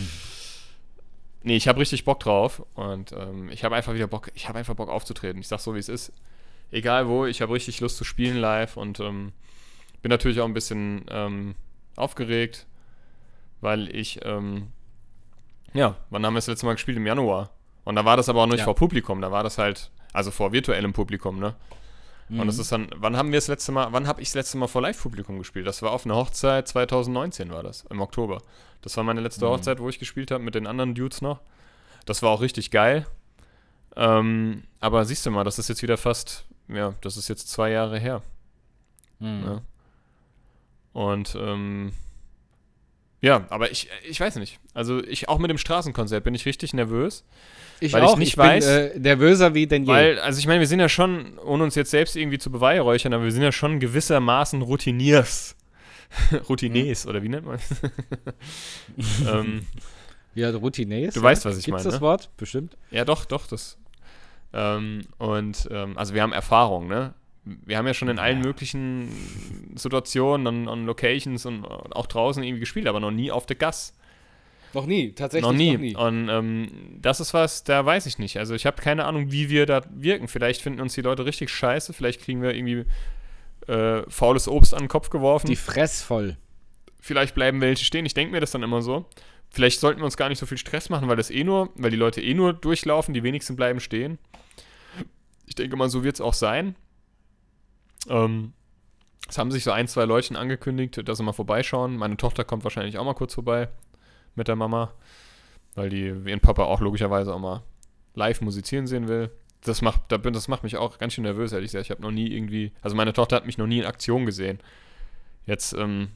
[1.43, 4.59] Nee, ich habe richtig Bock drauf und ähm, ich habe einfach wieder Bock, ich habe
[4.59, 5.41] einfach Bock aufzutreten.
[5.41, 6.13] Ich sag so, wie es ist.
[6.71, 9.33] Egal wo, ich habe richtig Lust zu spielen live und ähm,
[10.01, 11.55] bin natürlich auch ein bisschen ähm,
[11.97, 12.65] aufgeregt,
[13.61, 14.69] weil ich, ähm,
[15.73, 16.97] ja, wann haben wir das letzte Mal gespielt?
[16.97, 17.51] Im Januar.
[17.83, 18.63] Und da war das aber auch nicht ja.
[18.63, 21.55] vor Publikum, da war das halt, also vor virtuellem Publikum, ne?
[22.29, 22.39] Mhm.
[22.39, 24.57] Und das ist dann, wann haben wir das letzte Mal, wann habe ich das letzte
[24.57, 25.67] Mal vor Live-Publikum gespielt?
[25.67, 28.41] Das war auf einer Hochzeit 2019 war das, im Oktober.
[28.81, 29.49] Das war meine letzte mhm.
[29.49, 31.41] Hochzeit, wo ich gespielt habe mit den anderen Dudes noch.
[32.05, 33.05] Das war auch richtig geil.
[33.95, 37.69] Ähm, aber siehst du mal, das ist jetzt wieder fast, ja, das ist jetzt zwei
[37.69, 38.21] Jahre her.
[39.19, 39.43] Mhm.
[39.45, 39.61] Ja.
[40.93, 41.93] Und ähm,
[43.23, 44.59] ja, aber ich, ich weiß nicht.
[44.73, 47.23] Also ich auch mit dem Straßenkonzert bin ich richtig nervös.
[47.79, 48.13] Ich weil auch.
[48.13, 49.93] Ich nicht ich weiß, bin, äh, nervöser wie denn je.
[49.93, 53.13] Weil, also ich meine, wir sind ja schon, ohne uns jetzt selbst irgendwie zu beweihräuchern,
[53.13, 55.55] aber wir sind ja schon gewissermaßen Routiniers.
[56.49, 57.09] Routiniers, hm.
[57.09, 59.25] oder wie nennt man es?
[59.25, 59.67] ähm,
[60.35, 61.13] ja, Routiniers.
[61.13, 61.23] Du ja.
[61.23, 61.91] weißt, was ich Gibt's meine.
[61.91, 62.05] das ne?
[62.05, 62.29] Wort?
[62.35, 62.75] Bestimmt.
[62.91, 63.77] Ja, doch, doch, das.
[64.51, 67.13] Ähm, und, ähm, also wir haben Erfahrung, ne?
[67.45, 69.09] Wir haben ja schon in allen möglichen
[69.75, 73.93] Situationen und, und Locations und, auch draußen irgendwie gespielt, aber noch nie auf der Gas.
[74.73, 75.73] Noch nie, tatsächlich noch nie.
[75.73, 75.95] noch nie.
[75.95, 76.67] Und ähm,
[76.99, 78.37] das ist was, da weiß ich nicht.
[78.37, 80.27] Also ich habe keine Ahnung, wie wir da wirken.
[80.27, 81.93] Vielleicht finden uns die Leute richtig scheiße.
[81.93, 82.85] Vielleicht kriegen wir irgendwie
[83.67, 85.47] äh, faules Obst an den Kopf geworfen.
[85.47, 86.37] Die Fress voll.
[86.99, 88.05] Vielleicht bleiben welche stehen.
[88.05, 89.05] Ich denke mir das dann immer so.
[89.49, 91.91] Vielleicht sollten wir uns gar nicht so viel Stress machen, weil das eh nur, weil
[91.91, 94.17] die Leute eh nur durchlaufen, die wenigsten bleiben stehen.
[95.45, 96.75] Ich denke mal, so wird es auch sein.
[98.09, 98.53] Ähm,
[99.29, 101.95] es haben sich so ein, zwei Leutchen angekündigt, dass sie mal vorbeischauen.
[101.95, 103.69] Meine Tochter kommt wahrscheinlich auch mal kurz vorbei
[104.35, 104.93] mit der Mama,
[105.75, 107.63] weil die ihren Papa auch logischerweise auch mal
[108.15, 109.31] live musizieren sehen will.
[109.61, 111.85] Das macht, das macht mich auch ganz schön nervös, ehrlich gesagt.
[111.85, 114.59] Ich habe noch nie irgendwie, also meine Tochter hat mich noch nie in Aktion gesehen.
[115.45, 116.09] Jetzt, ähm,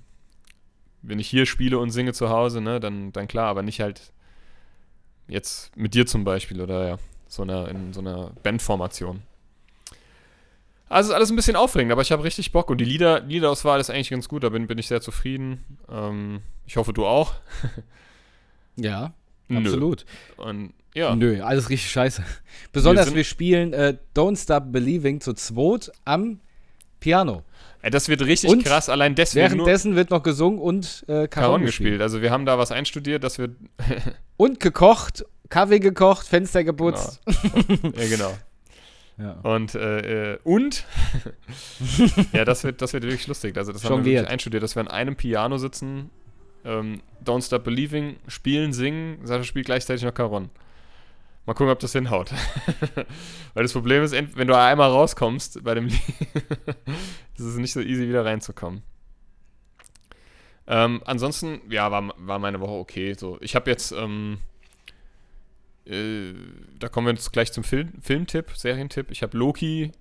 [1.01, 4.11] wenn ich hier spiele und singe zu Hause, ne, dann, dann klar, aber nicht halt
[5.29, 9.21] jetzt mit dir zum Beispiel oder ja, so einer, in so einer Bandformation.
[10.89, 13.79] Also ist alles ein bisschen aufregend, aber ich habe richtig Bock und die Lieder, Liederauswahl
[13.79, 15.63] ist eigentlich ganz gut, da bin, bin ich sehr zufrieden.
[15.91, 17.33] Ähm, ich hoffe, du auch.
[18.77, 19.13] ja,
[19.49, 19.59] Nö.
[19.59, 20.05] absolut.
[20.38, 21.15] Und ja.
[21.15, 22.23] Nö, alles richtig scheiße.
[22.71, 26.39] Besonders wir, wir spielen äh, Don't Stop Believing zu zweit am
[26.99, 27.43] Piano.
[27.83, 29.51] Das wird richtig und krass, allein deswegen.
[29.51, 31.91] Währenddessen wird noch gesungen und äh, Caron gespielt.
[31.91, 32.01] gespielt.
[32.01, 33.49] Also wir haben da was einstudiert, dass wir.
[34.38, 37.21] und gekocht, Kaffee gekocht, Fenster geputzt.
[37.25, 37.97] Genau.
[37.97, 38.38] ja, genau.
[39.18, 39.32] Ja.
[39.41, 40.86] Und, äh, äh und,
[42.34, 43.57] ja, das wird, das wird wirklich lustig.
[43.57, 46.11] Also, das haben wir wirklich einstudiert, dass wir an einem Piano sitzen,
[46.63, 50.49] ähm, Don't Stop Believing, spielen, singen, Sascha spielt gleichzeitig noch Caron.
[51.47, 52.32] Mal gucken, ob das hinhaut.
[53.53, 56.01] Weil das Problem ist, wenn du einmal rauskommst bei dem Lied,
[57.38, 58.84] ist es nicht so easy, wieder reinzukommen.
[60.68, 63.13] Ähm, ansonsten, ja, war, war meine Woche okay.
[63.13, 64.39] So, ich habe jetzt, ähm,
[65.89, 66.33] äh,
[66.79, 69.11] da kommen wir jetzt gleich zum Film, Filmtipp, Serientipp.
[69.11, 69.91] Ich habe Loki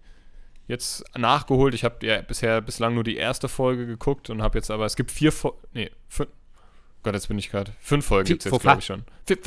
[0.69, 1.75] jetzt nachgeholt.
[1.75, 4.97] Ich habe ja bisher bislang nur die erste Folge geguckt und habe jetzt aber, es
[4.97, 6.31] gibt vier Folgen, nee, fünf,
[7.03, 9.05] Gott, jetzt bin ich gerade, fünf Folgen gibt es jetzt, glaube ich, schon.
[9.27, 9.39] Vier,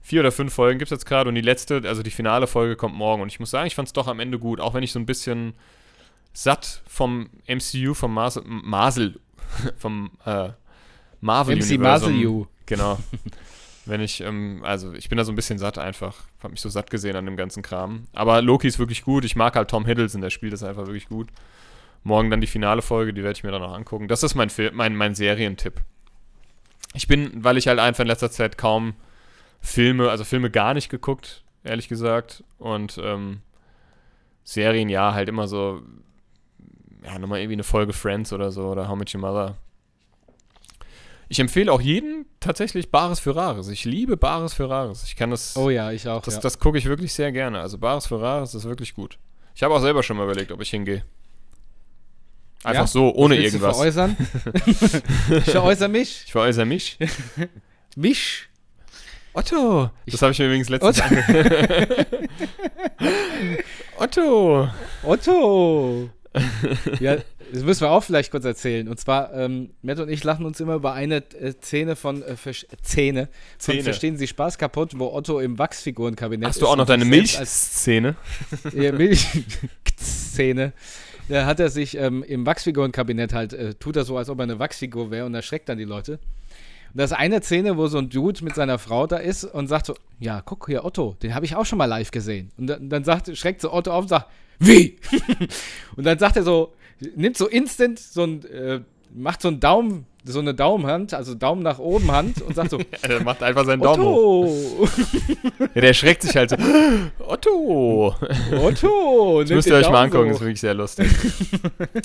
[0.00, 2.76] vier, oder fünf Folgen gibt es jetzt gerade und die letzte, also die finale Folge
[2.76, 3.22] kommt morgen.
[3.22, 4.98] Und ich muss sagen, ich fand es doch am Ende gut, auch wenn ich so
[4.98, 5.54] ein bisschen
[6.32, 9.20] satt vom MCU, vom Marvel
[9.76, 10.48] vom äh,
[11.20, 12.98] Marvel MC Marvel Genau.
[13.84, 16.16] wenn ich, ähm, also ich bin da so ein bisschen satt einfach.
[16.42, 18.06] Hab mich so satt gesehen an dem ganzen Kram.
[18.12, 19.24] Aber Loki ist wirklich gut.
[19.24, 21.28] Ich mag halt Tom Hiddleston, der spielt das einfach wirklich gut.
[22.04, 24.08] Morgen dann die finale Folge, die werde ich mir dann noch angucken.
[24.08, 25.80] Das ist mein, mein, mein Serientipp.
[26.94, 28.94] Ich bin, weil ich halt einfach in letzter Zeit kaum
[29.60, 32.44] Filme, also Filme gar nicht geguckt, ehrlich gesagt.
[32.58, 33.40] Und ähm,
[34.44, 35.82] Serien, ja, halt immer so,
[37.04, 39.56] ja, nochmal irgendwie eine Folge Friends oder so oder How Much Your Mother.
[41.32, 43.68] Ich empfehle auch jeden tatsächlich Bares für Rares.
[43.68, 45.04] Ich liebe Bares für Rares.
[45.04, 45.56] Ich kann das.
[45.56, 46.20] Oh ja, ich auch.
[46.20, 46.40] Das, ja.
[46.42, 47.58] das gucke ich wirklich sehr gerne.
[47.60, 49.18] Also Bares für Rares ist wirklich gut.
[49.54, 51.06] Ich habe auch selber schon mal überlegt, ob ich hingehe.
[52.64, 52.86] Einfach ja?
[52.86, 53.78] so, ohne Was irgendwas.
[53.78, 54.16] Du veräußern?
[55.46, 56.24] ich veräußere mich.
[56.26, 56.98] Ich veräußere mich.
[57.96, 58.48] mich?
[59.32, 59.88] Otto.
[60.04, 61.16] Das habe ich mir übrigens letztens Otto.
[63.96, 64.68] Otto.
[65.02, 66.10] Otto.
[67.00, 67.16] ja,
[67.52, 68.88] das müssen wir auch vielleicht kurz erzählen.
[68.88, 72.34] Und zwar, ähm, Matt und ich lachen uns immer über eine äh, Szene von äh,
[72.34, 73.82] Szene, von Szene.
[73.82, 78.16] Verstehen Sie Spaß kaputt, wo Otto im Wachsfigurenkabinett Hast du auch noch deine Milchszene?
[78.72, 80.72] ja, Milchszene.
[81.28, 84.44] Da hat er sich ähm, im Wachsfigurenkabinett halt, äh, tut er so, als ob er
[84.44, 86.12] eine Wachsfigur wäre und erschreckt dann die Leute.
[86.12, 89.68] Und das ist eine Szene, wo so ein Dude mit seiner Frau da ist und
[89.68, 92.50] sagt so, ja, guck hier, Otto, den habe ich auch schon mal live gesehen.
[92.56, 94.26] Und dann, dann sagt, schreckt so Otto auf und sagt,
[94.58, 94.98] wie?
[95.96, 96.72] und dann sagt er so,
[97.16, 98.80] nimmt so instant so ein, äh,
[99.14, 102.78] macht so einen Daumen, so eine Daumenhand, also Daumen nach oben Hand und sagt so,
[103.02, 104.88] er macht einfach seinen Daumen hoch.
[105.74, 106.56] ja, der schreckt sich halt so,
[107.18, 108.14] Otto.
[108.52, 109.42] Otto.
[109.42, 110.28] Das müsst ihr euch mal angucken, so.
[110.28, 111.08] das ist wirklich sehr lustig.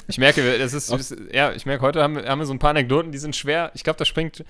[0.07, 3.11] ich merke, das ist, ja, ich merke, heute haben, haben wir so ein paar Anekdoten,
[3.11, 3.71] die sind schwer.
[3.75, 4.43] Ich glaube, das springt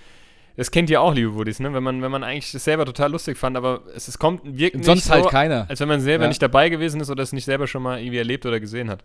[0.57, 1.71] das kennt ihr auch, liebe Buddies, ne?
[1.71, 4.83] Wenn man, wenn man eigentlich das selber total lustig fand, aber es, es kommt, wirkt
[4.83, 5.67] Sonst nicht halt so, keiner.
[5.69, 6.29] als wenn man selber ja.
[6.29, 9.03] nicht dabei gewesen ist oder es nicht selber schon mal irgendwie erlebt oder gesehen hat.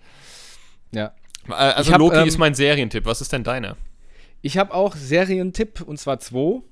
[0.94, 1.12] Ja.
[1.48, 3.04] Äh, also hab, Loki ähm, ist mein Serientipp.
[3.04, 3.76] Was ist denn deiner?
[4.42, 6.62] Ich habe auch Serientipp und zwar zwei.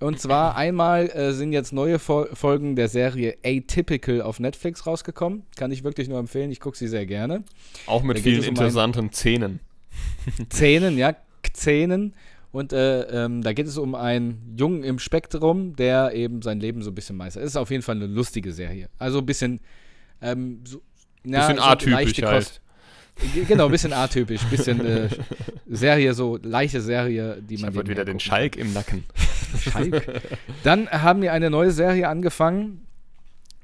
[0.00, 5.44] Und zwar einmal äh, sind jetzt neue Fol Folgen der Serie Atypical auf Netflix rausgekommen.
[5.56, 6.50] Kann ich wirklich nur empfehlen.
[6.50, 7.44] Ich gucke sie sehr gerne.
[7.86, 9.60] Auch mit vielen um interessanten Szenen.
[10.52, 11.14] Szenen, ja,
[11.54, 12.14] Szenen.
[12.52, 16.82] Und äh, ähm, da geht es um einen Jungen im Spektrum, der eben sein Leben
[16.82, 17.44] so ein bisschen meistert.
[17.44, 18.88] Es ist auf jeden Fall eine lustige Serie.
[18.98, 19.60] Also ein bisschen,
[20.20, 20.82] ähm, so,
[21.24, 22.60] ja, bisschen so atypisch halt.
[23.46, 25.08] Genau, ein bisschen atypisch, ein bisschen äh,
[25.68, 27.70] Serie, so leichte Serie, die man.
[27.70, 28.62] Ich habe wieder den Schalk kann.
[28.62, 29.04] im Nacken.
[29.60, 30.22] Schalk.
[30.62, 32.86] Dann haben wir eine neue Serie angefangen.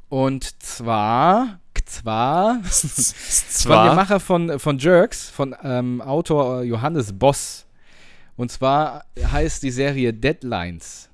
[0.08, 7.66] Und zwar, zwar, zwar von dem Macher von, von Jerks, von ähm, Autor Johannes Boss.
[8.36, 11.08] Und zwar heißt die Serie Deadlines.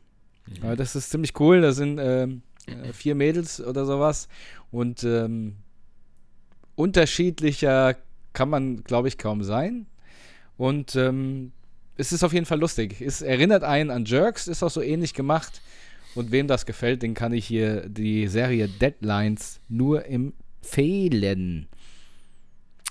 [0.47, 0.77] Mhm.
[0.77, 1.61] Das ist ziemlich cool.
[1.61, 4.29] Da sind ähm, äh, vier Mädels oder sowas.
[4.71, 5.57] Und ähm,
[6.75, 7.97] unterschiedlicher
[8.33, 9.87] kann man, glaube ich, kaum sein.
[10.57, 11.53] Und ähm,
[11.97, 13.01] es ist auf jeden Fall lustig.
[13.01, 15.61] Es erinnert einen an Jerks, ist auch so ähnlich gemacht.
[16.15, 21.69] Und wem das gefällt, den kann ich hier die Serie Deadlines nur empfehlen.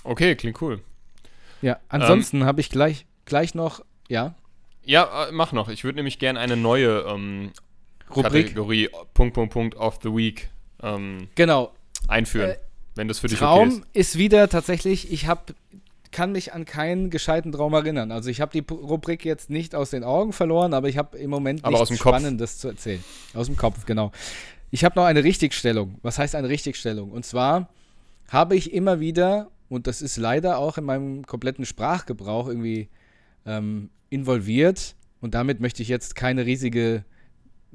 [0.02, 0.80] Okay, klingt cool.
[1.60, 4.34] Ja, ansonsten ähm, habe ich gleich, gleich noch, ja.
[4.84, 5.68] Ja, äh, mach noch.
[5.68, 7.52] Ich würde nämlich gerne eine neue ähm,
[8.10, 8.46] Rubrik.
[8.46, 10.50] Kategorie Punkt, Punkt, Punkt of the Week
[10.82, 11.72] ähm, genau.
[12.08, 12.56] einführen, äh,
[12.94, 14.14] wenn das für dich Traum okay ist.
[14.14, 15.54] ist wieder tatsächlich, ich habe
[16.10, 18.12] kann mich an keinen gescheiten Traum erinnern.
[18.12, 21.30] Also ich habe die Rubrik jetzt nicht aus den Augen verloren, aber ich habe im
[21.30, 23.02] Moment aber nichts Spannendes zu erzählen.
[23.32, 24.12] Aus dem Kopf, genau.
[24.70, 25.96] Ich habe noch eine Richtigstellung.
[26.02, 27.12] Was heißt eine Richtigstellung?
[27.12, 27.70] Und zwar
[28.28, 32.88] habe ich immer wieder, und das ist leider auch in meinem kompletten Sprachgebrauch irgendwie
[33.46, 37.04] ähm, involviert, und damit möchte ich jetzt keine riesige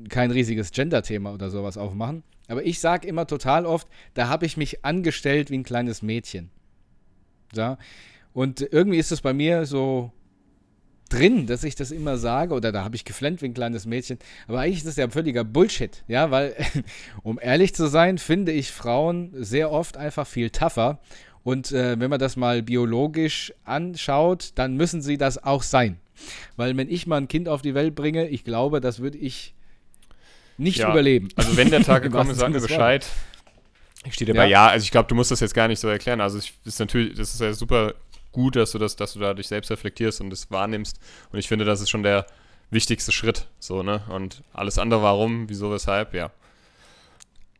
[0.09, 2.23] kein riesiges Gender-Thema oder sowas aufmachen.
[2.47, 6.49] Aber ich sage immer total oft, da habe ich mich angestellt wie ein kleines Mädchen.
[7.53, 7.77] Ja?
[8.33, 10.11] Und irgendwie ist es bei mir so
[11.09, 14.19] drin, dass ich das immer sage, oder da habe ich geflennt wie ein kleines Mädchen.
[14.47, 16.55] Aber eigentlich ist das ja völliger Bullshit, ja, weil,
[17.23, 20.99] um ehrlich zu sein, finde ich Frauen sehr oft einfach viel tougher.
[21.43, 25.97] Und äh, wenn man das mal biologisch anschaut, dann müssen sie das auch sein.
[26.57, 29.55] Weil wenn ich mal ein Kind auf die Welt bringe, ich glaube, das würde ich
[30.57, 30.91] nicht ja.
[30.91, 31.29] überleben.
[31.35, 33.07] Also wenn der Tag gekommen ist, sag mir Bescheid.
[34.05, 34.65] Ich stehe dabei, ja.
[34.65, 36.21] ja, also ich glaube, du musst das jetzt gar nicht so erklären.
[36.21, 37.93] Also ich, ist natürlich, das ist ja super
[38.31, 40.99] gut, dass du das, dass du da dich selbst reflektierst und das wahrnimmst.
[41.31, 42.25] Und ich finde, das ist schon der
[42.69, 43.47] wichtigste Schritt.
[43.59, 44.01] So, ne?
[44.09, 46.31] Und alles andere, warum, wieso, weshalb, ja.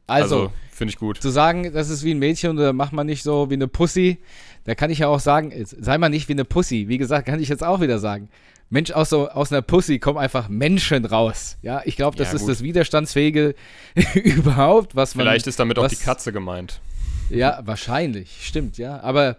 [0.06, 1.22] Also, also finde ich gut.
[1.22, 4.20] Zu sagen, das ist wie ein Mädchen oder macht man nicht so wie eine Pussy,
[4.64, 6.88] da kann ich ja auch sagen, sei mal nicht wie eine Pussy.
[6.88, 8.30] Wie gesagt, kann ich jetzt auch wieder sagen.
[8.70, 11.58] Mensch, aus, so, aus einer Pussy kommen einfach Menschen raus.
[11.62, 12.50] Ja, ich glaube, das ja, ist gut.
[12.50, 13.56] das Widerstandsfähige
[14.14, 15.26] überhaupt, was man.
[15.26, 16.82] Vielleicht ist damit was, auch die Katze gemeint.
[17.30, 19.00] Ja, wahrscheinlich, stimmt, ja.
[19.02, 19.38] Aber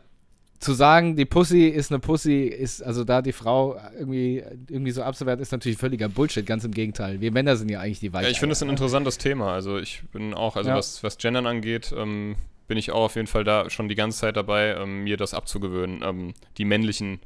[0.60, 5.02] zu sagen, die Pussy ist eine Pussy, ist also da die Frau irgendwie, irgendwie so
[5.02, 7.20] abzuwerten, ist natürlich völliger Bullshit, ganz im Gegenteil.
[7.20, 8.28] Wir Männer sind ja eigentlich die Weicheier.
[8.28, 9.52] Ja, ich finde es ein interessantes Thema.
[9.52, 10.76] Also ich bin auch, also ja.
[10.76, 12.34] was, was Gendern angeht, ähm,
[12.66, 15.32] bin ich auch auf jeden Fall da schon die ganze Zeit dabei, ähm, mir das
[15.32, 16.02] abzugewöhnen.
[16.02, 17.20] Ähm, die männlichen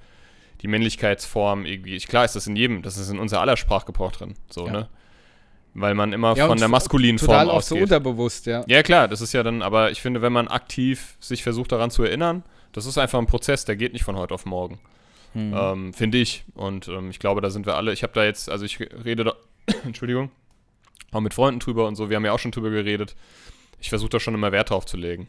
[0.63, 1.99] die Männlichkeitsform irgendwie.
[1.99, 4.73] Klar ist das in jedem, das ist in unser aller Sprachgebrauch drin, so, ja.
[4.73, 4.89] ne?
[5.75, 7.51] Weil man immer ja, von der maskulinen Form ausgeht.
[7.51, 8.63] auch so unterbewusst, ja.
[8.67, 11.91] Ja, klar, das ist ja dann, aber ich finde, wenn man aktiv sich versucht daran
[11.91, 14.81] zu erinnern, das ist einfach ein Prozess, der geht nicht von heute auf morgen.
[15.33, 15.55] Hm.
[15.57, 16.45] Ähm, finde ich.
[16.55, 17.93] Und ähm, ich glaube, da sind wir alle.
[17.93, 19.35] Ich habe da jetzt, also ich rede da,
[19.85, 20.31] Entschuldigung,
[21.11, 23.15] auch mit Freunden drüber und so, wir haben ja auch schon drüber geredet.
[23.81, 25.29] Ich versuche da schon immer Wert drauf zu legen.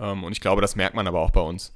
[0.00, 1.72] Ähm, und ich glaube, das merkt man aber auch bei uns.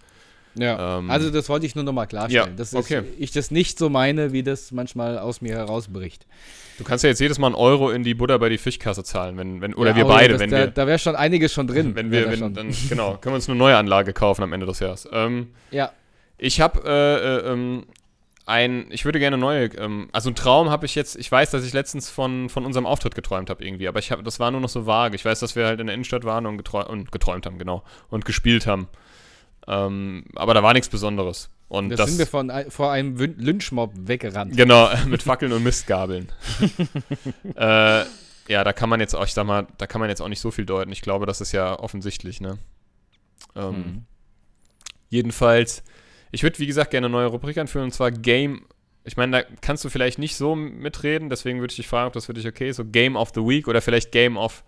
[0.55, 3.03] Ja, ähm, also das wollte ich nur nochmal klarstellen, ja, dass okay.
[3.19, 6.27] ich das nicht so meine, wie das manchmal aus mir herausbricht.
[6.79, 9.37] Du kannst ja jetzt jedes Mal einen Euro in die Butter bei die Fischkasse zahlen,
[9.37, 10.67] wenn, wenn oder ja, wir beide, das, wenn da, wir.
[10.69, 11.95] Da wäre schon einiges schon drin.
[11.95, 14.81] Wenn wir, wenn, dann, genau, können wir uns eine neue Anlage kaufen am Ende des
[14.81, 15.09] Jahres.
[15.13, 15.93] Ähm, ja.
[16.39, 17.85] Ich habe äh, äh, ähm,
[18.47, 21.65] ein, ich würde gerne neue, ähm, also ein Traum habe ich jetzt, ich weiß, dass
[21.65, 24.61] ich letztens von, von unserem Auftritt geträumt habe irgendwie, aber ich hab, das war nur
[24.61, 25.15] noch so vage.
[25.15, 27.85] Ich weiß, dass wir halt in der Innenstadt waren und, geträum, und geträumt haben, genau,
[28.09, 28.89] und gespielt haben.
[29.69, 31.51] Ähm, aber da war nichts Besonderes.
[31.69, 34.57] Und das, das sind wir von, vor einem Lynchmob weggerannt.
[34.57, 36.29] Genau, mit Fackeln und Mistgabeln.
[37.57, 38.05] äh,
[38.49, 40.41] ja, da kann man jetzt auch, ich sag mal, da kann man jetzt auch nicht
[40.41, 40.93] so viel deuten.
[40.93, 42.59] Ich glaube, das ist ja offensichtlich, ne?
[43.57, 44.05] Ähm, mhm.
[45.09, 45.83] Jedenfalls,
[46.31, 48.67] ich würde, wie gesagt, gerne eine neue Rubrik anführen, und zwar Game.
[49.05, 52.13] Ich meine, da kannst du vielleicht nicht so mitreden, deswegen würde ich dich fragen, ob
[52.13, 52.77] das für dich okay ist.
[52.77, 54.63] So Game of the Week oder vielleicht Game of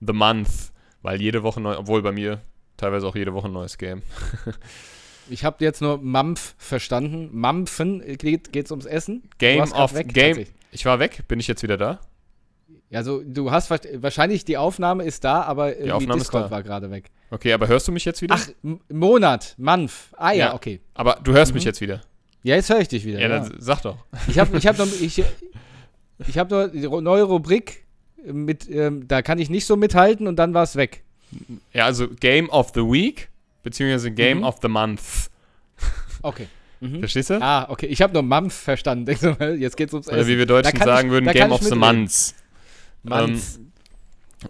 [0.00, 0.72] the Month,
[1.02, 2.40] weil jede Woche neu, obwohl bei mir
[2.78, 4.00] teilweise auch jede Woche ein neues Game.
[5.28, 7.28] ich habe jetzt nur Mampf verstanden.
[7.32, 9.28] Mampfen geht es ums Essen.
[9.36, 10.46] Game of weg, Game.
[10.72, 11.24] Ich war weg.
[11.28, 12.00] Bin ich jetzt wieder da?
[12.90, 17.10] Also du hast wahrscheinlich die Aufnahme ist da, aber die Aufnahme Discord war gerade weg.
[17.30, 18.34] Okay, aber hörst du mich jetzt wieder?
[18.38, 18.48] Ach,
[18.88, 20.14] Monat, Manf.
[20.16, 20.80] Ah ja, ja, okay.
[20.94, 21.56] Aber du hörst mhm.
[21.56, 22.00] mich jetzt wieder.
[22.42, 23.20] Ja, jetzt höre ich dich wieder.
[23.20, 23.40] Ja, ja.
[23.40, 23.98] dann sag doch.
[24.28, 25.22] Ich habe ich hab noch, ich,
[26.26, 27.84] ich hab noch die neue Rubrik
[28.24, 31.04] mit, ähm, da kann ich nicht so mithalten und dann war es weg.
[31.72, 33.28] Ja, also Game of the Week,
[33.62, 34.44] beziehungsweise Game mhm.
[34.44, 35.30] of the Month.
[36.22, 36.48] Okay.
[36.80, 37.00] Mhm.
[37.00, 37.40] Verstehst du?
[37.40, 37.86] Ah, okay.
[37.86, 39.10] Ich habe nur Month verstanden.
[39.58, 40.18] Jetzt geht's ums Essen.
[40.18, 42.34] Oder wie wir Deutschen sagen ich, würden, Game of the Month.
[43.02, 43.58] Month.
[43.58, 43.68] Ähm,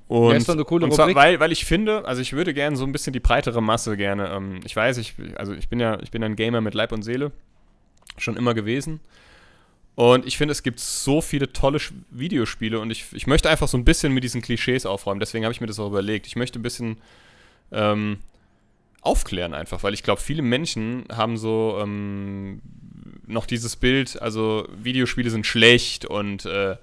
[0.06, 2.92] und, ja, coole und zwar, weil, weil ich finde, also ich würde gerne so ein
[2.92, 6.22] bisschen die breitere Masse gerne, ähm, ich weiß, ich, also ich bin ja, ich bin
[6.22, 7.32] ein Gamer mit Leib und Seele,
[8.18, 9.00] schon immer gewesen.
[9.98, 11.80] Und ich finde, es gibt so viele tolle
[12.12, 15.18] Videospiele und ich, ich möchte einfach so ein bisschen mit diesen Klischees aufräumen.
[15.18, 16.28] Deswegen habe ich mir das auch überlegt.
[16.28, 16.98] Ich möchte ein bisschen
[17.72, 18.18] ähm,
[19.00, 22.62] aufklären einfach, weil ich glaube, viele Menschen haben so ähm,
[23.26, 26.76] noch dieses Bild, also Videospiele sind schlecht und äh,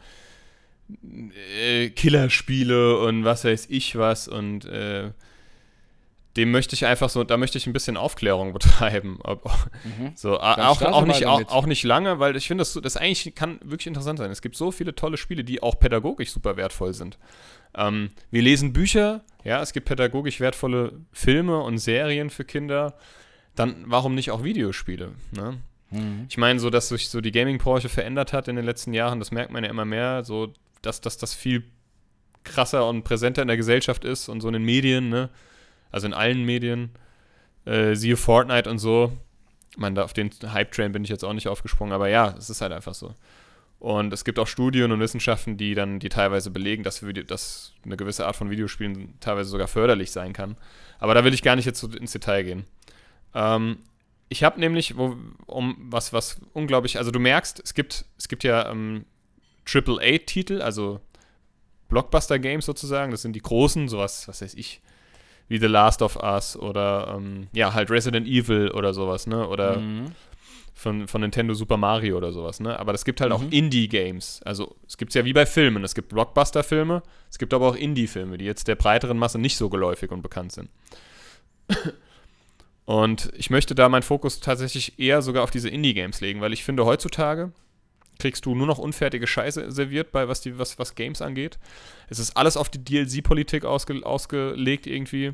[1.58, 5.12] äh, Killerspiele und was weiß ich was und äh,
[6.36, 9.20] dem möchte ich einfach so, da möchte ich ein bisschen Aufklärung betreiben.
[9.84, 10.12] Mhm.
[10.16, 13.60] So, auch, auch, nicht, auch, auch, nicht lange, weil ich finde, das, das eigentlich kann
[13.64, 14.32] wirklich interessant sein.
[14.32, 17.18] Es gibt so viele tolle Spiele, die auch pädagogisch super wertvoll sind.
[17.76, 22.96] Ähm, wir lesen Bücher, ja, es gibt pädagogisch wertvolle Filme und Serien für Kinder.
[23.56, 25.12] Dann warum nicht auch Videospiele?
[25.32, 25.58] Ne?
[25.92, 26.26] Mhm.
[26.30, 29.32] Ich meine, so dass sich so die Gaming-Branche verändert hat in den letzten Jahren, das
[29.32, 31.64] merkt man ja immer mehr, so dass, dass das viel
[32.44, 35.30] krasser und präsenter in der Gesellschaft ist und so in den Medien, ne?
[35.96, 36.90] Also in allen Medien.
[37.64, 39.14] Äh, siehe Fortnite und so.
[39.72, 42.60] Ich meine, auf den Hype-Train bin ich jetzt auch nicht aufgesprungen, aber ja, es ist
[42.60, 43.16] halt einfach so.
[43.80, 47.72] Und es gibt auch Studien und Wissenschaften, die dann, die teilweise belegen, dass, Video, dass
[47.86, 50.58] eine gewisse Art von Videospielen teilweise sogar förderlich sein kann.
[51.00, 52.66] Aber da will ich gar nicht jetzt so ins Detail gehen.
[53.34, 53.78] Ähm,
[54.28, 55.16] ich habe nämlich, wo,
[55.46, 59.06] um was, was unglaublich, also du merkst, es gibt, es gibt ja ähm,
[59.66, 61.00] AAA-Titel, also
[61.88, 64.82] Blockbuster-Games sozusagen, das sind die großen, sowas, was weiß ich,
[65.48, 69.48] wie The Last of Us oder ähm, ja, halt Resident Evil oder sowas, ne?
[69.48, 70.06] Oder mhm.
[70.74, 72.80] von, von Nintendo Super Mario oder sowas, ne?
[72.80, 73.36] Aber es gibt halt mhm.
[73.36, 74.42] auch Indie-Games.
[74.44, 75.84] Also es gibt es ja wie bei Filmen.
[75.84, 79.70] Es gibt Blockbuster-Filme, es gibt aber auch Indie-Filme, die jetzt der breiteren Masse nicht so
[79.70, 80.70] geläufig und bekannt sind.
[82.86, 86.64] Und ich möchte da meinen Fokus tatsächlich eher sogar auf diese Indie-Games legen, weil ich
[86.64, 87.52] finde, heutzutage
[88.20, 91.58] kriegst du nur noch unfertige Scheiße serviert, bei was, die, was, was Games angeht.
[92.10, 95.34] Es ist alles auf die DLC-Politik ausge, ausgelegt irgendwie.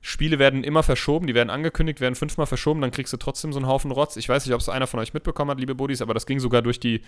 [0.00, 3.58] Spiele werden immer verschoben, die werden angekündigt, werden fünfmal verschoben, dann kriegst du trotzdem so
[3.58, 4.16] einen Haufen Rotz.
[4.16, 6.38] Ich weiß nicht, ob es einer von euch mitbekommen hat, liebe Buddies, aber das ging
[6.38, 7.00] sogar durch die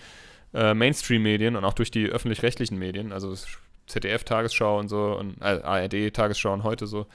[0.53, 3.33] äh, Mainstream-Medien und auch durch die öffentlich-rechtlichen Medien, also
[3.87, 7.07] ZDF-Tagesschau und so und äh, ARD-Tagesschau und heute so,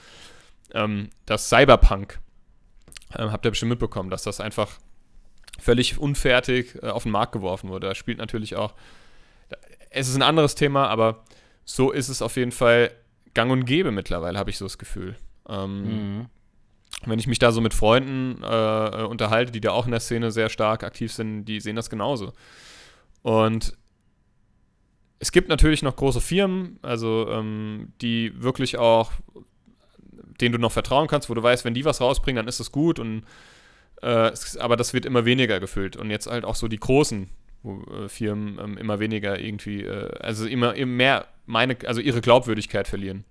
[0.72, 2.18] ähm, dass Cyberpunk
[3.16, 4.78] ähm, habt ihr bestimmt mitbekommen, dass das einfach
[5.58, 7.88] völlig unfertig äh, auf den Markt geworfen wurde.
[7.88, 8.74] Da spielt natürlich auch,
[9.90, 11.24] es ist ein anderes Thema, aber
[11.64, 12.90] so ist es auf jeden Fall
[13.34, 15.16] gang und gäbe mittlerweile, habe ich so das Gefühl.
[15.48, 16.26] Ähm, mhm.
[17.06, 20.30] Wenn ich mich da so mit Freunden äh, unterhalte, die da auch in der Szene
[20.30, 22.32] sehr stark aktiv sind, die sehen das genauso.
[23.22, 23.76] Und
[25.18, 29.12] es gibt natürlich noch große Firmen, also ähm, die wirklich auch
[30.40, 32.72] denen du noch vertrauen kannst, wo du weißt, wenn die was rausbringen, dann ist es
[32.72, 33.24] gut und
[34.04, 35.96] äh, es, aber das wird immer weniger gefüllt.
[35.96, 37.30] Und jetzt halt auch so die großen
[37.64, 42.86] äh, Firmen ähm, immer weniger irgendwie, äh, also immer, immer mehr meine, also ihre Glaubwürdigkeit
[42.86, 43.24] verlieren.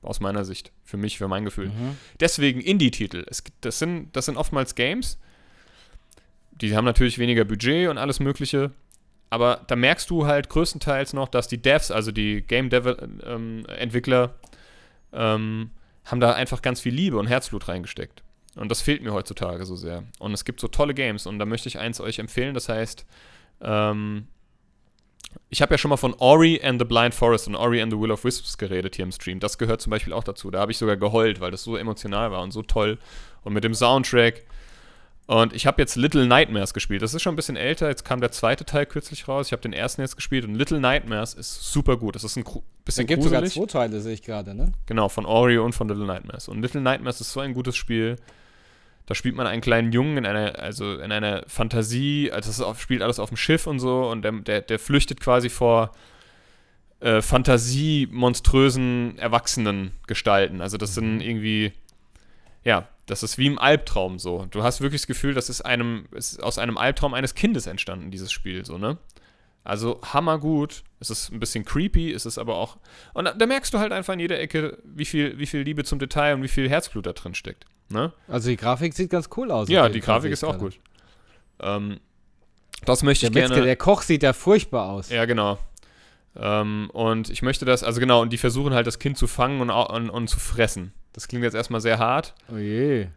[0.00, 0.70] Aus meiner Sicht.
[0.84, 1.68] Für mich, für mein Gefühl.
[1.68, 1.96] Mhm.
[2.20, 3.24] Deswegen Indie-Titel.
[3.60, 5.18] Das sind, das sind oftmals Games.
[6.52, 8.70] Die haben natürlich weniger Budget und alles Mögliche.
[9.30, 14.34] Aber da merkst du halt größtenteils noch, dass die Devs, also die Game-Entwickler,
[15.12, 15.70] ähm, ähm,
[16.04, 18.22] haben da einfach ganz viel Liebe und Herzblut reingesteckt.
[18.58, 20.04] Und das fehlt mir heutzutage so sehr.
[20.18, 23.06] Und es gibt so tolle Games und da möchte ich eins euch empfehlen, das heißt,
[23.60, 24.26] ähm,
[25.50, 27.98] ich habe ja schon mal von Ori and the Blind Forest und Ori and the
[27.98, 29.40] Will of Wisps geredet hier im Stream.
[29.40, 30.50] Das gehört zum Beispiel auch dazu.
[30.50, 32.98] Da habe ich sogar geheult, weil das so emotional war und so toll.
[33.44, 34.44] Und mit dem Soundtrack
[35.28, 37.02] und ich habe jetzt Little Nightmares gespielt.
[37.02, 37.88] Das ist schon ein bisschen älter.
[37.88, 39.48] Jetzt kam der zweite Teil kürzlich raus.
[39.48, 42.14] Ich habe den ersten jetzt gespielt und Little Nightmares ist super gut.
[42.14, 42.44] Das ist ein
[42.86, 44.72] bisschen Da gibt sogar zwei Teile, sehe ich gerade, ne?
[44.86, 46.48] Genau, von Oreo und von Little Nightmares.
[46.48, 48.16] Und Little Nightmares ist so ein gutes Spiel.
[49.08, 52.30] Da spielt man einen kleinen Jungen in einer, also in einer Fantasie.
[52.30, 54.06] Also das auf, spielt alles auf dem Schiff und so.
[54.06, 55.92] Und der, der, der flüchtet quasi vor
[57.00, 60.60] äh, fantasiemonströsen Erwachsenen Gestalten.
[60.60, 61.20] Also das sind mhm.
[61.22, 61.72] irgendwie,
[62.64, 64.46] ja, das ist wie im Albtraum so.
[64.50, 68.10] Du hast wirklich das Gefühl, das ist, einem, ist aus einem Albtraum eines Kindes entstanden,
[68.10, 68.98] dieses Spiel, so, ne?
[69.64, 70.82] Also hammergut.
[71.00, 72.76] Es ist ein bisschen creepy, es ist aber auch.
[73.14, 75.82] Und da, da, merkst du halt einfach in jeder Ecke, wie viel, wie viel Liebe
[75.84, 77.64] zum Detail und wie viel Herzblut da drin steckt.
[77.90, 78.12] Ne?
[78.26, 79.68] Also die Grafik sieht ganz cool aus.
[79.68, 80.78] Ja, die Grafik ist auch gut.
[81.60, 82.00] Ähm,
[82.84, 83.66] das möchte der ich Metzger, gerne.
[83.66, 85.08] Der Koch sieht ja furchtbar aus.
[85.10, 85.58] Ja, genau.
[86.36, 89.60] Ähm, und ich möchte das, also genau, und die versuchen halt das Kind zu fangen
[89.60, 90.92] und, und, und zu fressen.
[91.12, 92.34] Das klingt jetzt erstmal sehr hart.
[92.52, 93.08] Oh je.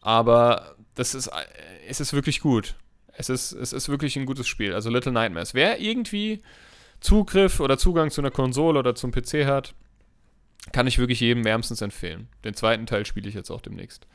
[0.00, 1.30] Aber das ist,
[1.88, 2.76] es ist wirklich gut.
[3.12, 4.72] Es ist, es ist wirklich ein gutes Spiel.
[4.72, 5.52] Also Little Nightmares.
[5.52, 6.42] Wer irgendwie
[7.00, 9.74] Zugriff oder Zugang zu einer Konsole oder zum PC hat,
[10.72, 12.28] kann ich wirklich jedem wärmstens empfehlen.
[12.44, 14.06] Den zweiten Teil spiele ich jetzt auch demnächst.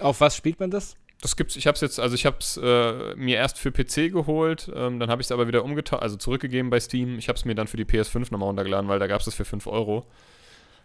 [0.00, 0.96] Auf was spielt man das?
[1.20, 4.10] Das gibt's, ich habe es jetzt, also ich habe es äh, mir erst für PC
[4.10, 7.18] geholt, ähm, dann habe ich es aber wieder umgetauscht, also zurückgegeben bei Steam.
[7.18, 9.44] Ich habe es mir dann für die PS5 nochmal runtergeladen, weil da gab es für
[9.44, 10.06] 5 Euro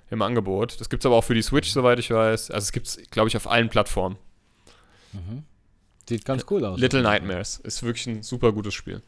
[0.09, 0.79] im Angebot.
[0.79, 2.51] Das gibt es aber auch für die Switch, soweit ich weiß.
[2.51, 4.17] Also es gibt es, glaube ich, auf allen Plattformen.
[5.13, 5.43] Mhm.
[6.07, 6.79] Sieht ganz cool aus.
[6.79, 9.01] Little Nightmares ist wirklich ein super gutes Spiel.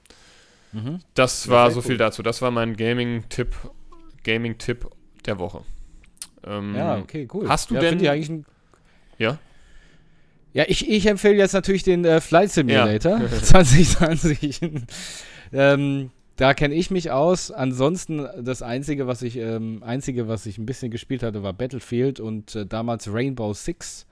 [0.71, 0.99] Mhm.
[1.13, 1.83] Das war so cool.
[1.83, 2.23] viel dazu.
[2.23, 3.53] Das war mein Gaming-Tipp
[4.23, 4.89] Gaming -Tipp
[5.25, 5.63] der Woche.
[6.45, 7.47] Ähm, ja, okay, cool.
[7.47, 8.07] Hast du ja, denn.
[8.07, 8.45] Eigentlich
[9.17, 9.39] ja?
[10.53, 13.27] Ja, ich, ich empfehle jetzt natürlich den äh, Flight Simulator ja.
[13.43, 14.61] 2020.
[15.53, 17.51] ähm, da kenne ich mich aus.
[17.51, 22.19] Ansonsten das einzige, was ich ähm, einzige, was ich ein bisschen gespielt hatte, war Battlefield
[22.19, 24.05] und äh, damals Rainbow Six.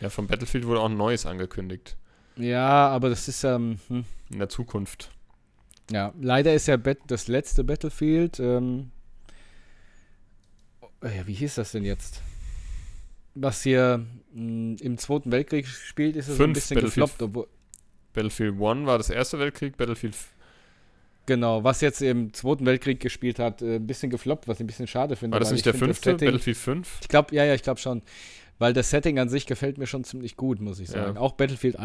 [0.00, 1.96] Ja, vom Battlefield wurde auch ein neues angekündigt.
[2.36, 4.04] Ja, aber das ist ähm, hm.
[4.30, 5.10] in der Zukunft.
[5.90, 8.40] Ja, leider ist ja Bet das letzte Battlefield.
[8.40, 8.90] Ähm,
[11.02, 12.22] wie hieß das denn jetzt?
[13.34, 17.22] Was hier mh, hm, im Zweiten Weltkrieg spielt, ist es ein bisschen gefloppt.
[17.22, 17.48] Obwohl
[18.12, 20.14] Battlefield 1 war das erste Weltkrieg, Battlefield
[21.26, 24.66] Genau, was jetzt im Zweiten Weltkrieg gespielt hat, äh, ein bisschen gefloppt, was ich ein
[24.66, 25.34] bisschen schade finde.
[25.34, 26.98] War das nicht der fünfte, Setting, Battlefield 5?
[27.00, 28.02] Ich glaube, ja, ja, ich glaube schon.
[28.58, 31.14] Weil das Setting an sich gefällt mir schon ziemlich gut, muss ich sagen.
[31.14, 31.20] Ja.
[31.20, 31.76] Auch Battlefield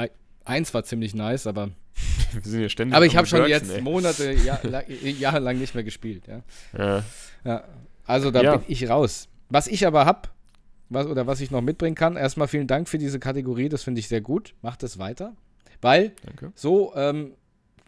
[0.46, 1.70] 1 war ziemlich nice, aber.
[2.34, 3.82] Wir sind ja ständig aber ich habe schon jetzt ey.
[3.82, 4.60] Monate, Jahr,
[4.90, 6.42] jahrelang nicht mehr gespielt, ja.
[6.78, 7.04] Ja.
[7.46, 7.64] ja
[8.08, 8.58] also da ja.
[8.58, 9.28] bin ich raus.
[9.50, 10.30] Was ich aber habe,
[10.90, 14.00] was, oder was ich noch mitbringen kann, erstmal vielen Dank für diese Kategorie, das finde
[14.00, 14.56] ich sehr gut.
[14.62, 15.36] Macht es weiter.
[15.82, 16.52] Weil Danke.
[16.56, 17.34] so ähm,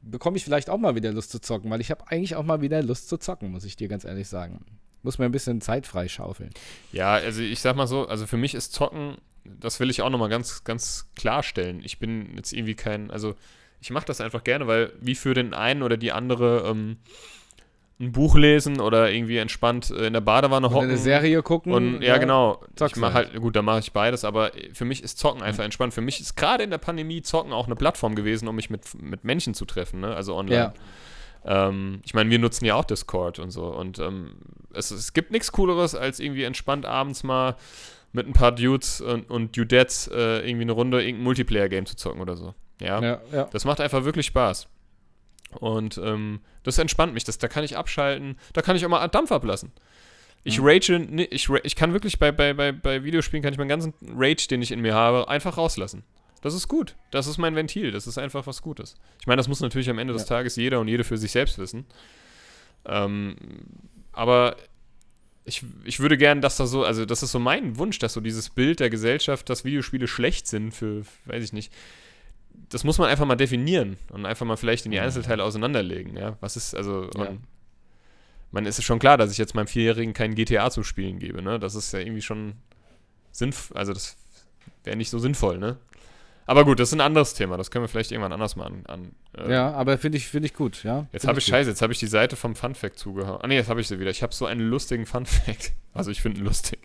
[0.03, 2.61] bekomme ich vielleicht auch mal wieder Lust zu zocken, weil ich habe eigentlich auch mal
[2.61, 4.63] wieder Lust zu zocken, muss ich dir ganz ehrlich sagen.
[5.01, 6.49] Muss mir ein bisschen Zeit freischaufeln.
[6.91, 9.15] Ja, also ich sag mal so, also für mich ist Zocken,
[9.45, 11.81] das will ich auch nochmal ganz, ganz klarstellen.
[11.83, 13.35] Ich bin jetzt irgendwie kein, also
[13.79, 16.97] ich mache das einfach gerne, weil wie für den einen oder die andere ähm,
[17.99, 20.77] ein Buch lesen oder irgendwie entspannt äh, in der Badewanne hocken.
[20.77, 21.73] Oder eine Serie gucken.
[21.73, 22.63] Und ja, ja genau.
[22.79, 25.93] Ich mach halt, gut, da mache ich beides, aber für mich ist Zocken einfach entspannt.
[25.93, 28.81] Für mich ist gerade in der Pandemie Zocken auch eine Plattform gewesen, um mich mit,
[29.01, 30.15] mit Menschen zu treffen, ne?
[30.15, 30.73] also online.
[31.45, 31.67] Ja.
[31.67, 33.65] Ähm, ich meine, wir nutzen ja auch Discord und so.
[33.65, 34.35] Und ähm,
[34.73, 37.57] es, es gibt nichts Cooleres, als irgendwie entspannt abends mal
[38.13, 42.21] mit ein paar Dudes und, und Dudettes äh, irgendwie eine Runde irgendein Multiplayer-Game zu zocken
[42.21, 42.53] oder so.
[42.79, 43.01] Ja?
[43.01, 43.43] Ja, ja.
[43.51, 44.67] Das macht einfach wirklich Spaß.
[45.51, 47.23] Und ähm, das entspannt mich.
[47.23, 48.37] Das, da kann ich abschalten.
[48.53, 49.71] Da kann ich auch mal Dampf ablassen.
[50.43, 50.65] Ich mhm.
[50.65, 54.47] rage, ich, ich kann wirklich bei, bei, bei, bei Videospielen, kann ich meinen ganzen Rage,
[54.49, 56.03] den ich in mir habe, einfach rauslassen.
[56.41, 56.95] Das ist gut.
[57.11, 57.91] Das ist mein Ventil.
[57.91, 58.95] Das ist einfach was Gutes.
[59.19, 60.17] Ich meine, das muss natürlich am Ende ja.
[60.17, 61.85] des Tages jeder und jede für sich selbst wissen.
[62.85, 63.35] Ähm,
[64.13, 64.55] aber
[65.43, 68.21] ich, ich würde gern, dass da so, also das ist so mein Wunsch, dass so
[68.21, 71.73] dieses Bild der Gesellschaft, dass Videospiele schlecht sind für, weiß ich nicht,
[72.69, 76.37] das muss man einfach mal definieren und einfach mal vielleicht in die Einzelteile auseinanderlegen, ja.
[76.41, 77.37] Was ist, also, ja.
[78.51, 81.59] man ist schon klar, dass ich jetzt meinem Vierjährigen kein GTA zu spielen gebe, ne?
[81.59, 82.53] Das ist ja irgendwie schon
[83.31, 84.17] sinnvoll, also das
[84.83, 85.77] wäre nicht so sinnvoll, ne?
[86.49, 87.57] Aber gut, das ist ein anderes Thema.
[87.57, 88.83] Das können wir vielleicht irgendwann anders mal an.
[88.87, 91.05] an äh ja, aber finde ich, find ich gut, ja.
[91.11, 93.39] Jetzt habe ich, ich Scheiße, jetzt habe ich die Seite vom Fun Fact zugehauen.
[93.43, 94.09] Ah, nee, jetzt habe ich sie wieder.
[94.09, 95.73] Ich habe so einen lustigen Fun Fact.
[95.93, 96.79] Also, ich finde ihn lustig.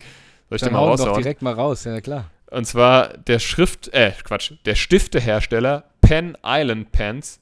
[0.49, 1.09] Soll ich Dann den mal raushauen?
[1.09, 2.31] doch direkt mal raus, ja klar.
[2.51, 7.39] Und zwar der Schrift, äh, Quatsch, der Stiftehersteller Pen Island Pens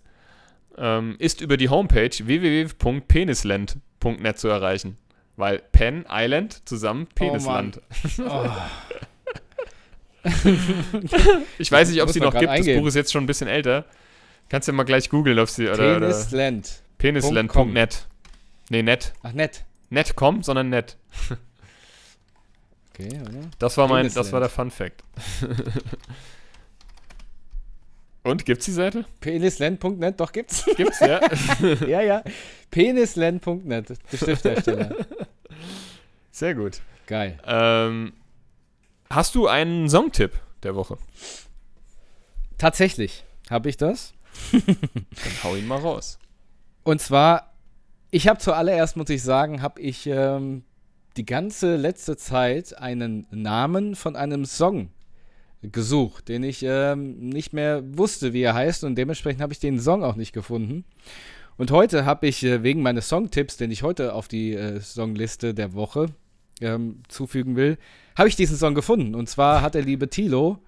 [0.77, 4.97] ähm, ist über die Homepage www.penisland.net zu erreichen.
[5.35, 7.81] Weil Pen Island zusammen oh, Penisland.
[8.19, 8.23] Oh,
[10.25, 10.29] oh.
[11.57, 12.47] ich weiß nicht, ob es die noch gibt.
[12.47, 12.75] Eingeben.
[12.75, 13.85] Das Buch ist jetzt schon ein bisschen älter.
[14.49, 15.67] Kannst du ja mal gleich googeln, ob sie.
[15.67, 16.83] Oder, Penisland.
[16.97, 18.07] Penisland.net.
[18.69, 19.13] Nee, net.
[19.23, 19.65] Ach, net.
[19.89, 20.97] Net.com, sondern net.
[22.93, 23.49] Okay, oder?
[23.57, 25.03] Das war mein, das war der Fun Fact.
[28.23, 29.05] Und gibt's die Seite?
[29.19, 30.63] Penisland.net, doch gibt's.
[30.77, 31.19] Gibt's, ja.
[31.87, 32.23] ja, ja.
[32.71, 34.95] Penisland.net, der Stifthersteller.
[36.31, 36.81] Sehr gut.
[37.05, 37.37] Geil.
[37.45, 38.13] Ähm,
[39.09, 40.97] hast du einen Songtipp der Woche?
[42.57, 44.13] Tatsächlich habe ich das.
[44.51, 46.17] Dann hau ihn mal raus.
[46.83, 47.51] Und zwar,
[48.09, 50.63] ich habe zuallererst, muss ich sagen, habe ich ähm,
[51.17, 54.89] die ganze letzte Zeit einen Namen von einem Song
[55.61, 59.79] gesucht, den ich ähm, nicht mehr wusste, wie er heißt und dementsprechend habe ich den
[59.79, 60.83] Song auch nicht gefunden.
[61.57, 65.53] Und heute habe ich äh, wegen meines Songtipps, den ich heute auf die äh, Songliste
[65.53, 66.07] der Woche
[66.61, 67.77] ähm, zufügen will,
[68.17, 69.15] habe ich diesen Song gefunden.
[69.15, 70.59] Und zwar hat der liebe Tilo,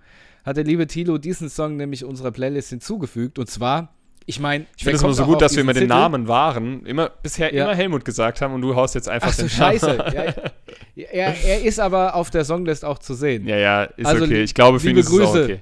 [0.44, 3.40] hat der liebe Tilo diesen Song nämlich unserer Playlist hinzugefügt.
[3.40, 3.94] Und zwar
[4.28, 7.10] ich meine, ich finde es nur so gut, dass wir mit den Namen waren, immer
[7.10, 7.66] bisher ja.
[7.66, 10.44] immer Helmut gesagt haben und du haust jetzt einfach Ach so, den Scheiße.
[10.96, 13.46] Ja, er, er, ist aber auf der Songlist auch zu sehen.
[13.46, 14.44] Ja, ja, ist also, okay.
[14.44, 15.60] Ich glaube, für ihn ist Grüße, es auch okay.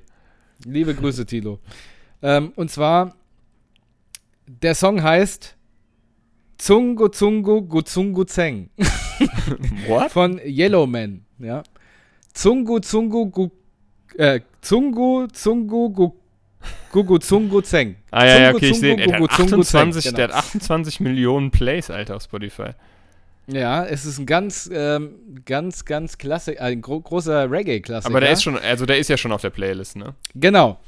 [0.64, 1.60] Liebe Grüße, Tilo.
[2.22, 3.16] Ähm, und zwar,
[4.46, 5.56] der Song heißt
[6.58, 8.70] Zungo Zungo Guzungu Zeng.
[9.88, 10.12] What?
[10.12, 11.64] Von Yellowman, ja.
[12.34, 13.50] Zungo Zungo Gu,
[14.18, 16.12] äh, Zungo Zungo Gu,
[16.92, 17.96] Gugu Zungu Zeng.
[18.12, 18.96] Ah ja, ja okay, ich sehe.
[18.96, 20.16] Der, hat 28, genau.
[20.16, 22.72] der hat 28 Millionen Plays, Alter, auf Spotify.
[23.48, 28.10] Ja, es ist ein ganz, ähm, ganz, ganz klasse, ein gro großer Reggae-Klassiker.
[28.10, 30.16] Aber der ist schon, also der ist ja schon auf der Playlist, ne?
[30.36, 30.80] Genau.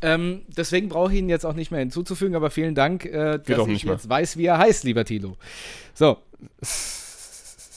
[0.00, 3.66] Ähm, deswegen brauche ich ihn jetzt auch nicht mehr hinzuzufügen, aber vielen Dank, äh, dass
[3.68, 5.36] ich jetzt weiß, wie er heißt, lieber Tilo.
[5.94, 6.18] So.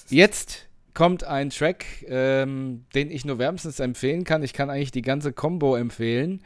[0.10, 4.44] Jetzt kommt ein Track, ähm, den ich nur wärmstens empfehlen kann.
[4.44, 6.42] Ich kann eigentlich die ganze Combo empfehlen.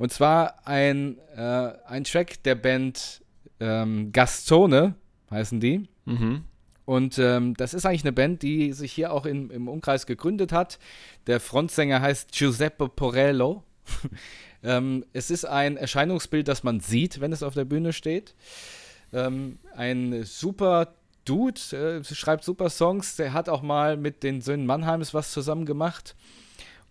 [0.00, 3.20] Und zwar ein, äh, ein Track der Band
[3.60, 4.94] ähm, Gastone
[5.30, 5.90] heißen die.
[6.06, 6.44] Mhm.
[6.86, 10.52] Und ähm, das ist eigentlich eine Band, die sich hier auch in, im Umkreis gegründet
[10.52, 10.78] hat.
[11.26, 13.62] Der Frontsänger heißt Giuseppe Porello.
[14.62, 18.34] ähm, es ist ein Erscheinungsbild, das man sieht, wenn es auf der Bühne steht.
[19.12, 20.94] Ähm, ein super
[21.26, 23.16] Dude, äh, schreibt super Songs.
[23.16, 26.16] Der hat auch mal mit den Söhnen Mannheims was zusammen gemacht.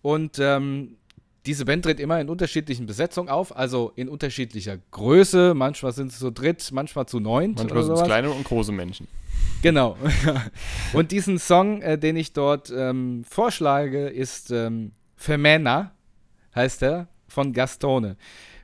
[0.04, 0.98] Und ähm,
[1.46, 5.54] diese Band tritt immer in unterschiedlichen Besetzungen auf, also in unterschiedlicher Größe.
[5.56, 7.60] Manchmal sind es zu dritt, manchmal zu neunt.
[7.60, 9.08] Manchmal sind es kleine und große Menschen.
[9.62, 9.98] Genau.
[10.94, 15.92] und diesen Song, äh, den ich dort ähm, vorschlage, ist ähm, Femena,
[16.56, 18.18] heißt er, von Gastone.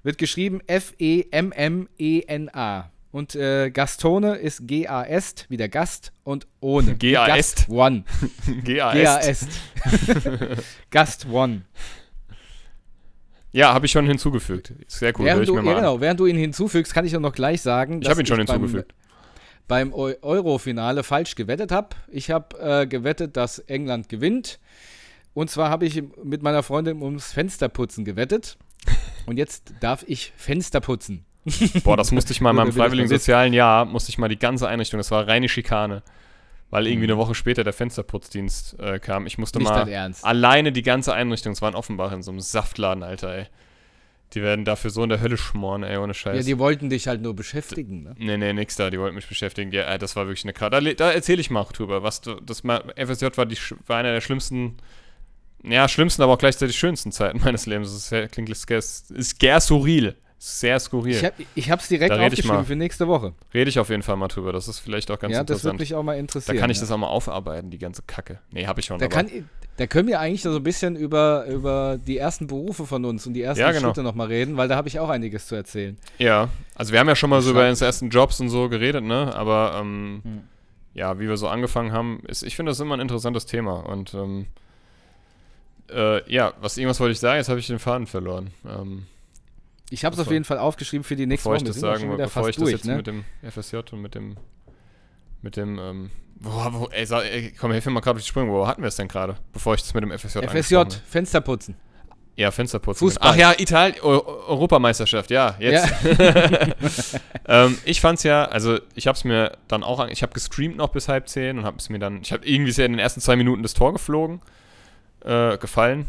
[0.04, 1.32] Wird geschrieben F-E-M-M-E-N-A.
[3.12, 6.96] Und äh, Gastone ist G-A-S, wie der Gast, und ohne.
[6.96, 7.70] G-A-S.
[7.70, 8.04] One.
[8.64, 9.48] G-A-S.
[10.90, 11.62] Gast One.
[13.56, 14.74] Ja, habe ich schon hinzugefügt.
[14.88, 15.26] Sehr cool.
[15.26, 18.10] Während du, ja, genau, während du ihn hinzufügst, kann ich auch noch gleich sagen, ich
[18.10, 18.94] habe ihn schon hinzugefügt.
[19.66, 21.96] Beim, beim Euro-Finale falsch gewettet habe.
[22.10, 24.60] Ich habe äh, gewettet, dass England gewinnt.
[25.34, 28.58] Und zwar habe ich mit meiner Freundin ums Fensterputzen gewettet.
[29.26, 31.24] Und jetzt darf ich Fenster putzen.
[31.86, 34.68] Boah, das musste ich mal in meinem freiwilligen sozialen Jahr, musste ich mal die ganze
[34.68, 36.04] Einrichtung, das war reine Schikane.
[36.70, 39.28] Weil irgendwie eine Woche später der Fensterputzdienst äh, kam.
[39.28, 42.40] Ich musste Nicht mal alleine die ganze Einrichtung, es war in Offenbach in so einem
[42.42, 43.46] Saftladen, Alter, ey.
[44.34, 46.36] Die werden dafür so in der Hölle schmoren, ey, ohne Scheiß.
[46.36, 48.16] Ja, die wollten dich halt nur beschäftigen, ne?
[48.18, 49.72] Nee, nee, nix da, die wollten mich beschäftigen.
[49.72, 50.82] Ja, äh, das war wirklich eine Karte.
[50.82, 54.12] Da, da erzähle ich mal auch drüber, was das mal, FSJ war, die, war einer
[54.12, 54.78] der schlimmsten,
[55.64, 58.10] ja, schlimmsten, aber auch gleichzeitig schönsten Zeiten meines Lebens.
[58.10, 58.68] Das klingt ist
[59.40, 60.16] gär surreal.
[60.38, 61.16] Sehr skurril.
[61.16, 63.34] Ich, hab, ich hab's direkt aufgeschrieben für nächste Woche.
[63.54, 64.52] Rede ich auf jeden Fall mal drüber.
[64.52, 65.50] Das ist vielleicht auch ganz ja, interessant.
[65.50, 66.56] Ja, das würde mich auch mal interessieren.
[66.56, 66.82] Da kann ich ja.
[66.82, 68.40] das auch mal aufarbeiten, die ganze Kacke.
[68.52, 69.00] Nee, hab ich schon.
[69.00, 69.30] Da, kann,
[69.78, 73.34] da können wir eigentlich so ein bisschen über, über die ersten Berufe von uns und
[73.34, 73.88] die ersten ja, genau.
[73.88, 75.98] Schritte nochmal reden, weil da habe ich auch einiges zu erzählen.
[76.18, 79.04] Ja, also wir haben ja schon mal so über unsere ersten Jobs und so geredet,
[79.04, 79.34] ne?
[79.36, 80.42] Aber ähm, hm.
[80.94, 83.78] ja, wie wir so angefangen haben, ist, ich finde das immer ein interessantes Thema.
[83.78, 84.48] Und ähm,
[85.92, 88.52] äh, ja, was irgendwas wollte ich sagen, jetzt habe ich den Faden verloren.
[88.68, 89.08] Ähm,
[89.90, 91.70] ich habe es auf jeden Fall aufgeschrieben für die nächste bevor Woche.
[91.70, 92.98] Ich das sagen, bevor ich das durch, jetzt ne?
[92.98, 94.38] mit dem FSJ und mit dem,
[95.42, 98.28] mit dem, ähm, wo, wo, ey, sag, ey, komm, hilf mir mal gerade auf die
[98.28, 98.52] Sprünge.
[98.52, 100.78] Wo hatten wir es denn gerade, bevor ich das mit dem FSJ FSJ,
[101.08, 101.76] Fensterputzen.
[102.36, 103.08] Ja, Fensterputzen.
[103.08, 103.32] Fußball.
[103.32, 105.88] Ach ja, Italien, Europameisterschaft, ja, jetzt.
[106.04, 106.68] Ja.
[107.66, 111.08] ähm, ich fand's ja, also ich hab's mir dann auch, ich habe gestreamt noch bis
[111.08, 113.64] halb zehn und hab's mir dann, ich habe irgendwie sehr in den ersten zwei Minuten
[113.64, 114.42] das Tor geflogen
[115.26, 116.06] äh, gefallen.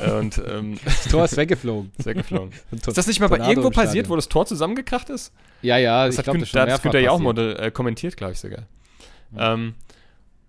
[0.14, 1.90] und ähm, das Tor ist weggeflogen.
[1.98, 2.52] Ist weggeflogen.
[2.70, 5.32] ist das nicht mal bei irgendwo passiert, wo das Tor zusammengekracht ist?
[5.62, 8.16] Ja, ja, das ich hat glaube, das Da hat Günther ja auch model, äh, kommentiert,
[8.16, 8.62] glaube ich sogar.
[9.30, 9.38] Mhm.
[9.38, 9.74] Ähm,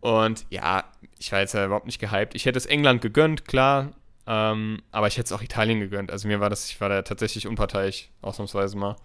[0.02, 0.84] und ja,
[1.18, 2.36] ich war jetzt ja überhaupt nicht gehypt.
[2.36, 3.92] Ich hätte es England gegönnt, klar.
[4.28, 6.12] Ähm, aber ich hätte es auch Italien gegönnt.
[6.12, 8.98] Also mir war das, ich war da tatsächlich unparteiisch, ausnahmsweise mal.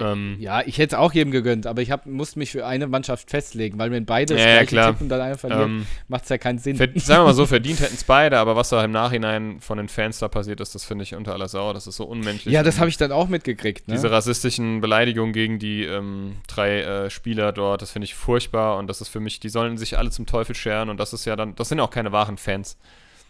[0.00, 2.86] Ähm, ja, ich hätte es auch jedem gegönnt, aber ich hab, musste mich für eine
[2.86, 4.92] Mannschaft festlegen, weil wenn beide ja, ja, klar.
[4.92, 6.76] tippen, dann einer verliert, ähm, macht es ja keinen Sinn.
[6.76, 9.88] Sagen wir mal so, verdient hätten es beide, aber was da im Nachhinein von den
[9.88, 11.72] Fans da passiert ist, das finde ich unter aller Sau.
[11.72, 12.52] Das ist so unmenschlich.
[12.52, 13.88] Ja, das habe ich dann auch mitgekriegt.
[13.88, 13.94] Ne?
[13.94, 18.86] Diese rassistischen Beleidigungen gegen die ähm, drei äh, Spieler dort, das finde ich furchtbar und
[18.86, 21.36] das ist für mich, die sollen sich alle zum Teufel scheren und das ist ja
[21.36, 22.76] dann, das sind auch keine wahren Fans.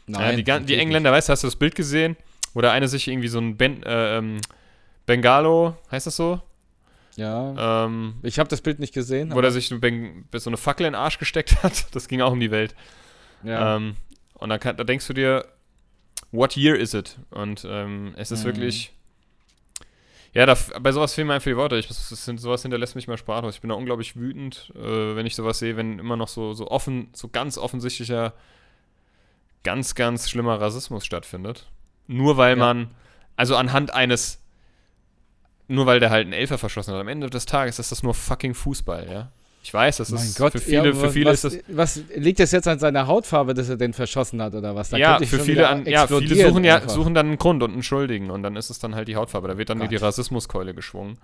[0.07, 2.17] Nein, ja, die, die Engländer, weißt du, hast du das Bild gesehen,
[2.55, 4.41] wo der eine sich irgendwie so ein ben, äh, ähm,
[5.07, 6.41] Bengalo, heißt das so?
[7.17, 7.85] Ja.
[7.85, 9.33] Ähm, ich habe das Bild nicht gesehen.
[9.33, 11.95] Wo er sich so eine Fackel in den Arsch gesteckt hat.
[11.95, 12.75] Das ging auch um die Welt.
[13.43, 13.77] Ja.
[13.77, 13.97] Ähm,
[14.35, 15.47] und da, kann, da, denkst du dir,
[16.31, 17.19] what year is it?
[17.31, 18.49] Und ähm, es ist mhm.
[18.49, 18.93] wirklich.
[20.35, 21.77] Ja, da, bei sowas fehlen mir einfach die Worte.
[21.77, 23.57] Ich, sind, sowas hinterlässt mich mal sprachlos.
[23.57, 26.69] Ich bin da unglaublich wütend, äh, wenn ich sowas sehe, wenn immer noch so, so
[26.69, 28.33] offen, so ganz offensichtlicher,
[29.63, 31.71] ganz, ganz schlimmer Rassismus stattfindet.
[32.07, 32.65] Nur weil ja.
[32.65, 32.91] man,
[33.37, 34.42] also anhand eines
[35.73, 37.01] nur weil der halt einen Elfer verschossen hat.
[37.01, 39.33] Am Ende des Tages ist das nur fucking Fußball, ja.
[39.65, 41.77] Ich weiß, das mein ist Gott, für viele, ja, für viele was, ist das.
[41.77, 44.91] Was liegt das jetzt an seiner Hautfarbe, dass er den verschossen hat oder was?
[44.91, 47.85] Da ja, für viele, an, ja, viele suchen ja suchen dann einen Grund und einen
[47.85, 49.47] Schuldigen und dann ist es dann halt die Hautfarbe.
[49.47, 51.17] Da wird dann oh die Rassismuskeule geschwungen.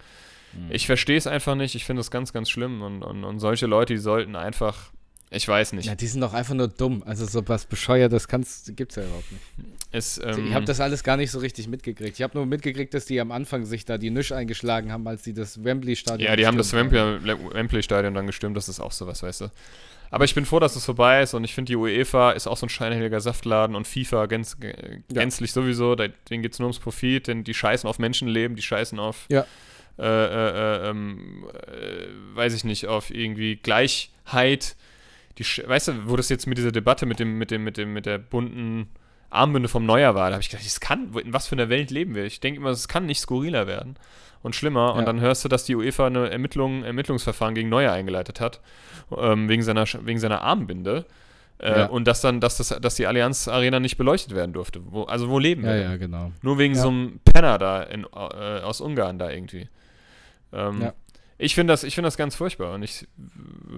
[0.53, 0.68] Hm.
[0.70, 1.74] Ich verstehe es einfach nicht.
[1.74, 4.92] Ich finde es ganz, ganz schlimm und, und, und solche Leute, die sollten einfach
[5.31, 5.87] ich weiß nicht.
[5.87, 7.03] Ja, die sind doch einfach nur dumm.
[7.05, 9.45] Also so was Bescheuertes gibt es ja überhaupt nicht.
[9.91, 12.18] Es, ähm, ich habe das alles gar nicht so richtig mitgekriegt.
[12.18, 15.24] Ich habe nur mitgekriegt, dass die am Anfang sich da die Nisch eingeschlagen haben, als
[15.24, 18.57] sie das Wembley-Stadion Ja, die haben das Wembley-Stadion dann gestimmt.
[18.57, 19.51] Das ist auch sowas, weißt du.
[20.11, 22.57] Aber ich bin froh, dass es vorbei ist und ich finde, die UEFA ist auch
[22.57, 24.57] so ein scheinheiliger Saftladen und FIFA gänz,
[25.09, 25.55] gänzlich ja.
[25.55, 25.95] sowieso.
[25.95, 29.45] Denen geht es nur ums Profit, denn die scheißen auf Menschenleben, die scheißen auf, ja.
[29.99, 34.76] äh, äh, ähm, äh, weiß ich nicht, auf irgendwie Gleichheit
[35.39, 37.93] die, weißt du, wo das jetzt mit dieser Debatte mit dem, mit dem, mit dem,
[37.93, 38.89] mit der bunten
[39.30, 41.91] Armbinde vom Neujahr war, da habe ich gedacht, das kann, in was für einer Welt
[41.91, 42.24] leben wir?
[42.24, 43.97] Ich denke immer, es kann nicht skurriler werden
[44.43, 44.93] und schlimmer.
[44.95, 45.07] Und Ja.
[45.07, 48.61] dann hörst du, dass die UEFA eine Ermittlung, Ermittlungsverfahren gegen Neuer eingeleitet hat,
[49.16, 51.05] ähm, wegen, seiner, wegen seiner Armbinde.
[51.59, 51.86] Äh, Ja.
[51.86, 54.80] Und dass dann, dass, das, dass die Allianz Arena nicht beleuchtet werden durfte.
[54.86, 55.80] Wo, also wo leben Ja, wir?
[55.82, 56.30] ja, genau.
[56.41, 59.68] Nur wegen so einem Penner da in, äh, aus Ungarn da irgendwie.
[60.53, 60.95] Ähm, Ja.
[61.41, 62.74] Ich finde das, ich find das ganz furchtbar.
[62.74, 63.07] Und ich,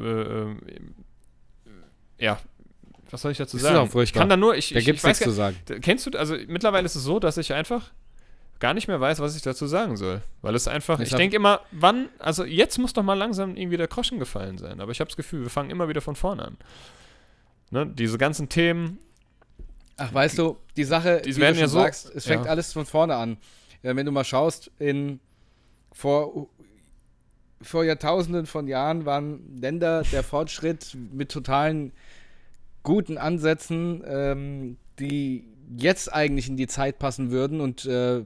[0.03, 0.57] äh, äh,
[2.21, 2.39] ja,
[3.11, 3.77] was soll ich dazu Ist sagen?
[3.77, 4.03] auch furchtbar.
[4.03, 5.57] Ich kann da nur, ich, Da ich, gibt's ich weiß nichts zu sagen.
[5.81, 7.91] Kennst du, also mittlerweile ist es so, dass ich einfach
[8.61, 10.21] gar nicht mehr weiß, was ich dazu sagen soll.
[10.43, 13.79] Weil es einfach, Ich ich denke immer, wann, also jetzt muss doch mal langsam irgendwie
[13.79, 14.81] der Groschen gefallen sein.
[14.81, 16.57] Aber ich habe das Gefühl, wir fangen immer wieder von vorne an.
[17.71, 17.87] Ne?
[17.87, 18.99] Diese ganzen Themen,
[19.97, 22.51] Ach, weißt du, die Sache, Die wie werden du ja so- sagst, es fängt ja.
[22.51, 23.39] alles von vorne an.
[23.83, 25.21] Ja, wenn du mal schaust, in
[25.93, 26.49] vor,
[27.63, 31.93] vor Jahrtausenden von Jahren waren Länder der Fortschritt mit totalen
[32.83, 35.45] guten Ansätzen, ähm, die
[35.77, 38.25] jetzt eigentlich in die Zeit passen würden und äh,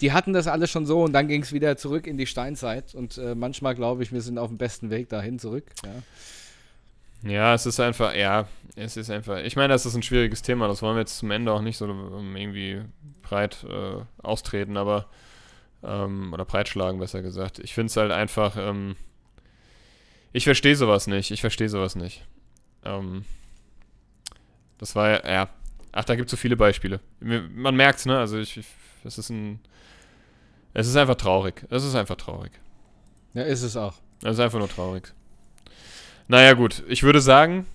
[0.00, 2.94] die hatten das alles schon so und dann ging es wieder zurück in die Steinzeit
[2.94, 5.64] und äh, manchmal glaube ich, wir sind auf dem besten Weg dahin zurück.
[5.84, 6.02] Ja.
[7.26, 10.68] Ja, es ist einfach, ja, es ist einfach, ich meine, das ist ein schwieriges Thema,
[10.68, 12.82] das wollen wir jetzt zum Ende auch nicht so ähm, irgendwie
[13.22, 15.06] breit äh, austreten, aber,
[15.82, 17.60] ähm, oder breitschlagen, besser gesagt.
[17.60, 18.96] Ich finde es halt einfach, ähm,
[20.34, 22.26] ich verstehe sowas nicht, ich verstehe sowas nicht.
[22.84, 23.24] Ähm,
[24.78, 25.48] das war ja, ja,
[25.92, 27.00] ach, da gibt es so viele Beispiele.
[27.20, 28.66] Man merkt es, ne, also ich, ich,
[29.04, 29.60] es ist ein,
[30.72, 32.52] es ist einfach traurig, es ist einfach traurig.
[33.34, 33.94] ja, ist es auch.
[34.22, 35.12] Es ist einfach nur traurig.
[36.28, 37.66] Naja, gut, ich würde sagen,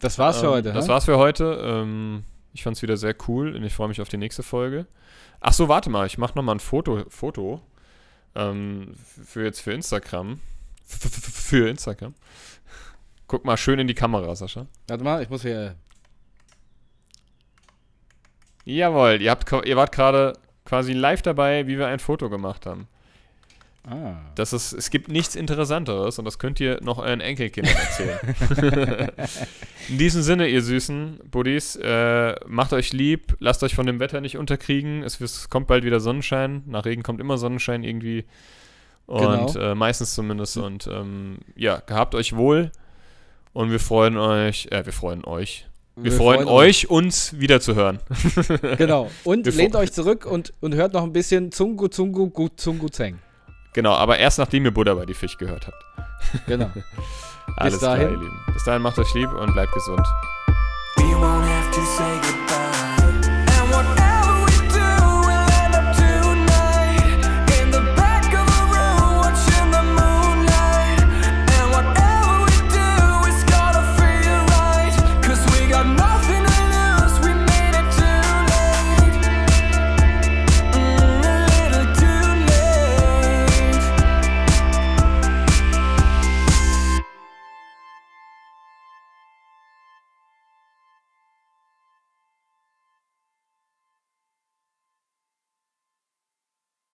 [0.00, 0.72] Das war's für ähm, heute.
[0.72, 0.88] Das hä?
[0.90, 1.58] war's für heute.
[1.62, 4.86] Ähm, ich fand's wieder sehr cool und ich freue mich auf die nächste Folge.
[5.40, 7.60] Ach so, warte mal, ich mache noch mal ein Foto, Foto
[8.34, 8.94] ähm,
[9.24, 10.40] für jetzt für Instagram.
[10.88, 11.10] F-
[11.48, 12.14] Für Instagram.
[13.26, 14.66] Guck mal schön in die Kamera, Sascha.
[14.88, 15.76] Warte mal, ich muss hier.
[18.64, 20.34] Jawohl, ihr, habt, ihr wart gerade
[20.64, 22.88] quasi live dabei, wie wir ein Foto gemacht haben.
[23.86, 24.14] Ah.
[24.34, 29.12] Das ist, es gibt nichts Interessanteres und das könnt ihr noch euren Enkelkindern erzählen.
[29.90, 34.22] In diesem Sinne, ihr süßen Buddies, äh, macht euch lieb, lasst euch von dem Wetter
[34.22, 35.02] nicht unterkriegen.
[35.02, 36.62] Es, es kommt bald wieder Sonnenschein.
[36.64, 38.24] Nach Regen kommt immer Sonnenschein irgendwie.
[39.06, 39.72] Und Genau.
[39.72, 40.56] äh, meistens zumindest.
[40.56, 42.72] Und ähm, ja, gehabt euch wohl.
[43.52, 45.66] Und wir freuen euch, äh, wir freuen euch.
[45.96, 48.00] Wir, freuen, euch, uns wieder zu hören.
[48.78, 49.10] Genau.
[49.22, 52.88] Und Wir lehnt euch zurück und, und hört noch ein bisschen Zungu Zungu Gut Zungu
[52.88, 53.18] Zeng.
[53.72, 56.46] Genau, aber erst nachdem ihr Buddha bei die Fisch gehört habt.
[56.46, 56.70] Genau.
[57.56, 58.12] Alles klar, dahin.
[58.12, 58.40] ihr Lieben.
[58.52, 60.06] Bis dahin macht euch lieb und bleibt gesund.
[60.96, 62.63] We won't have to say goodbye.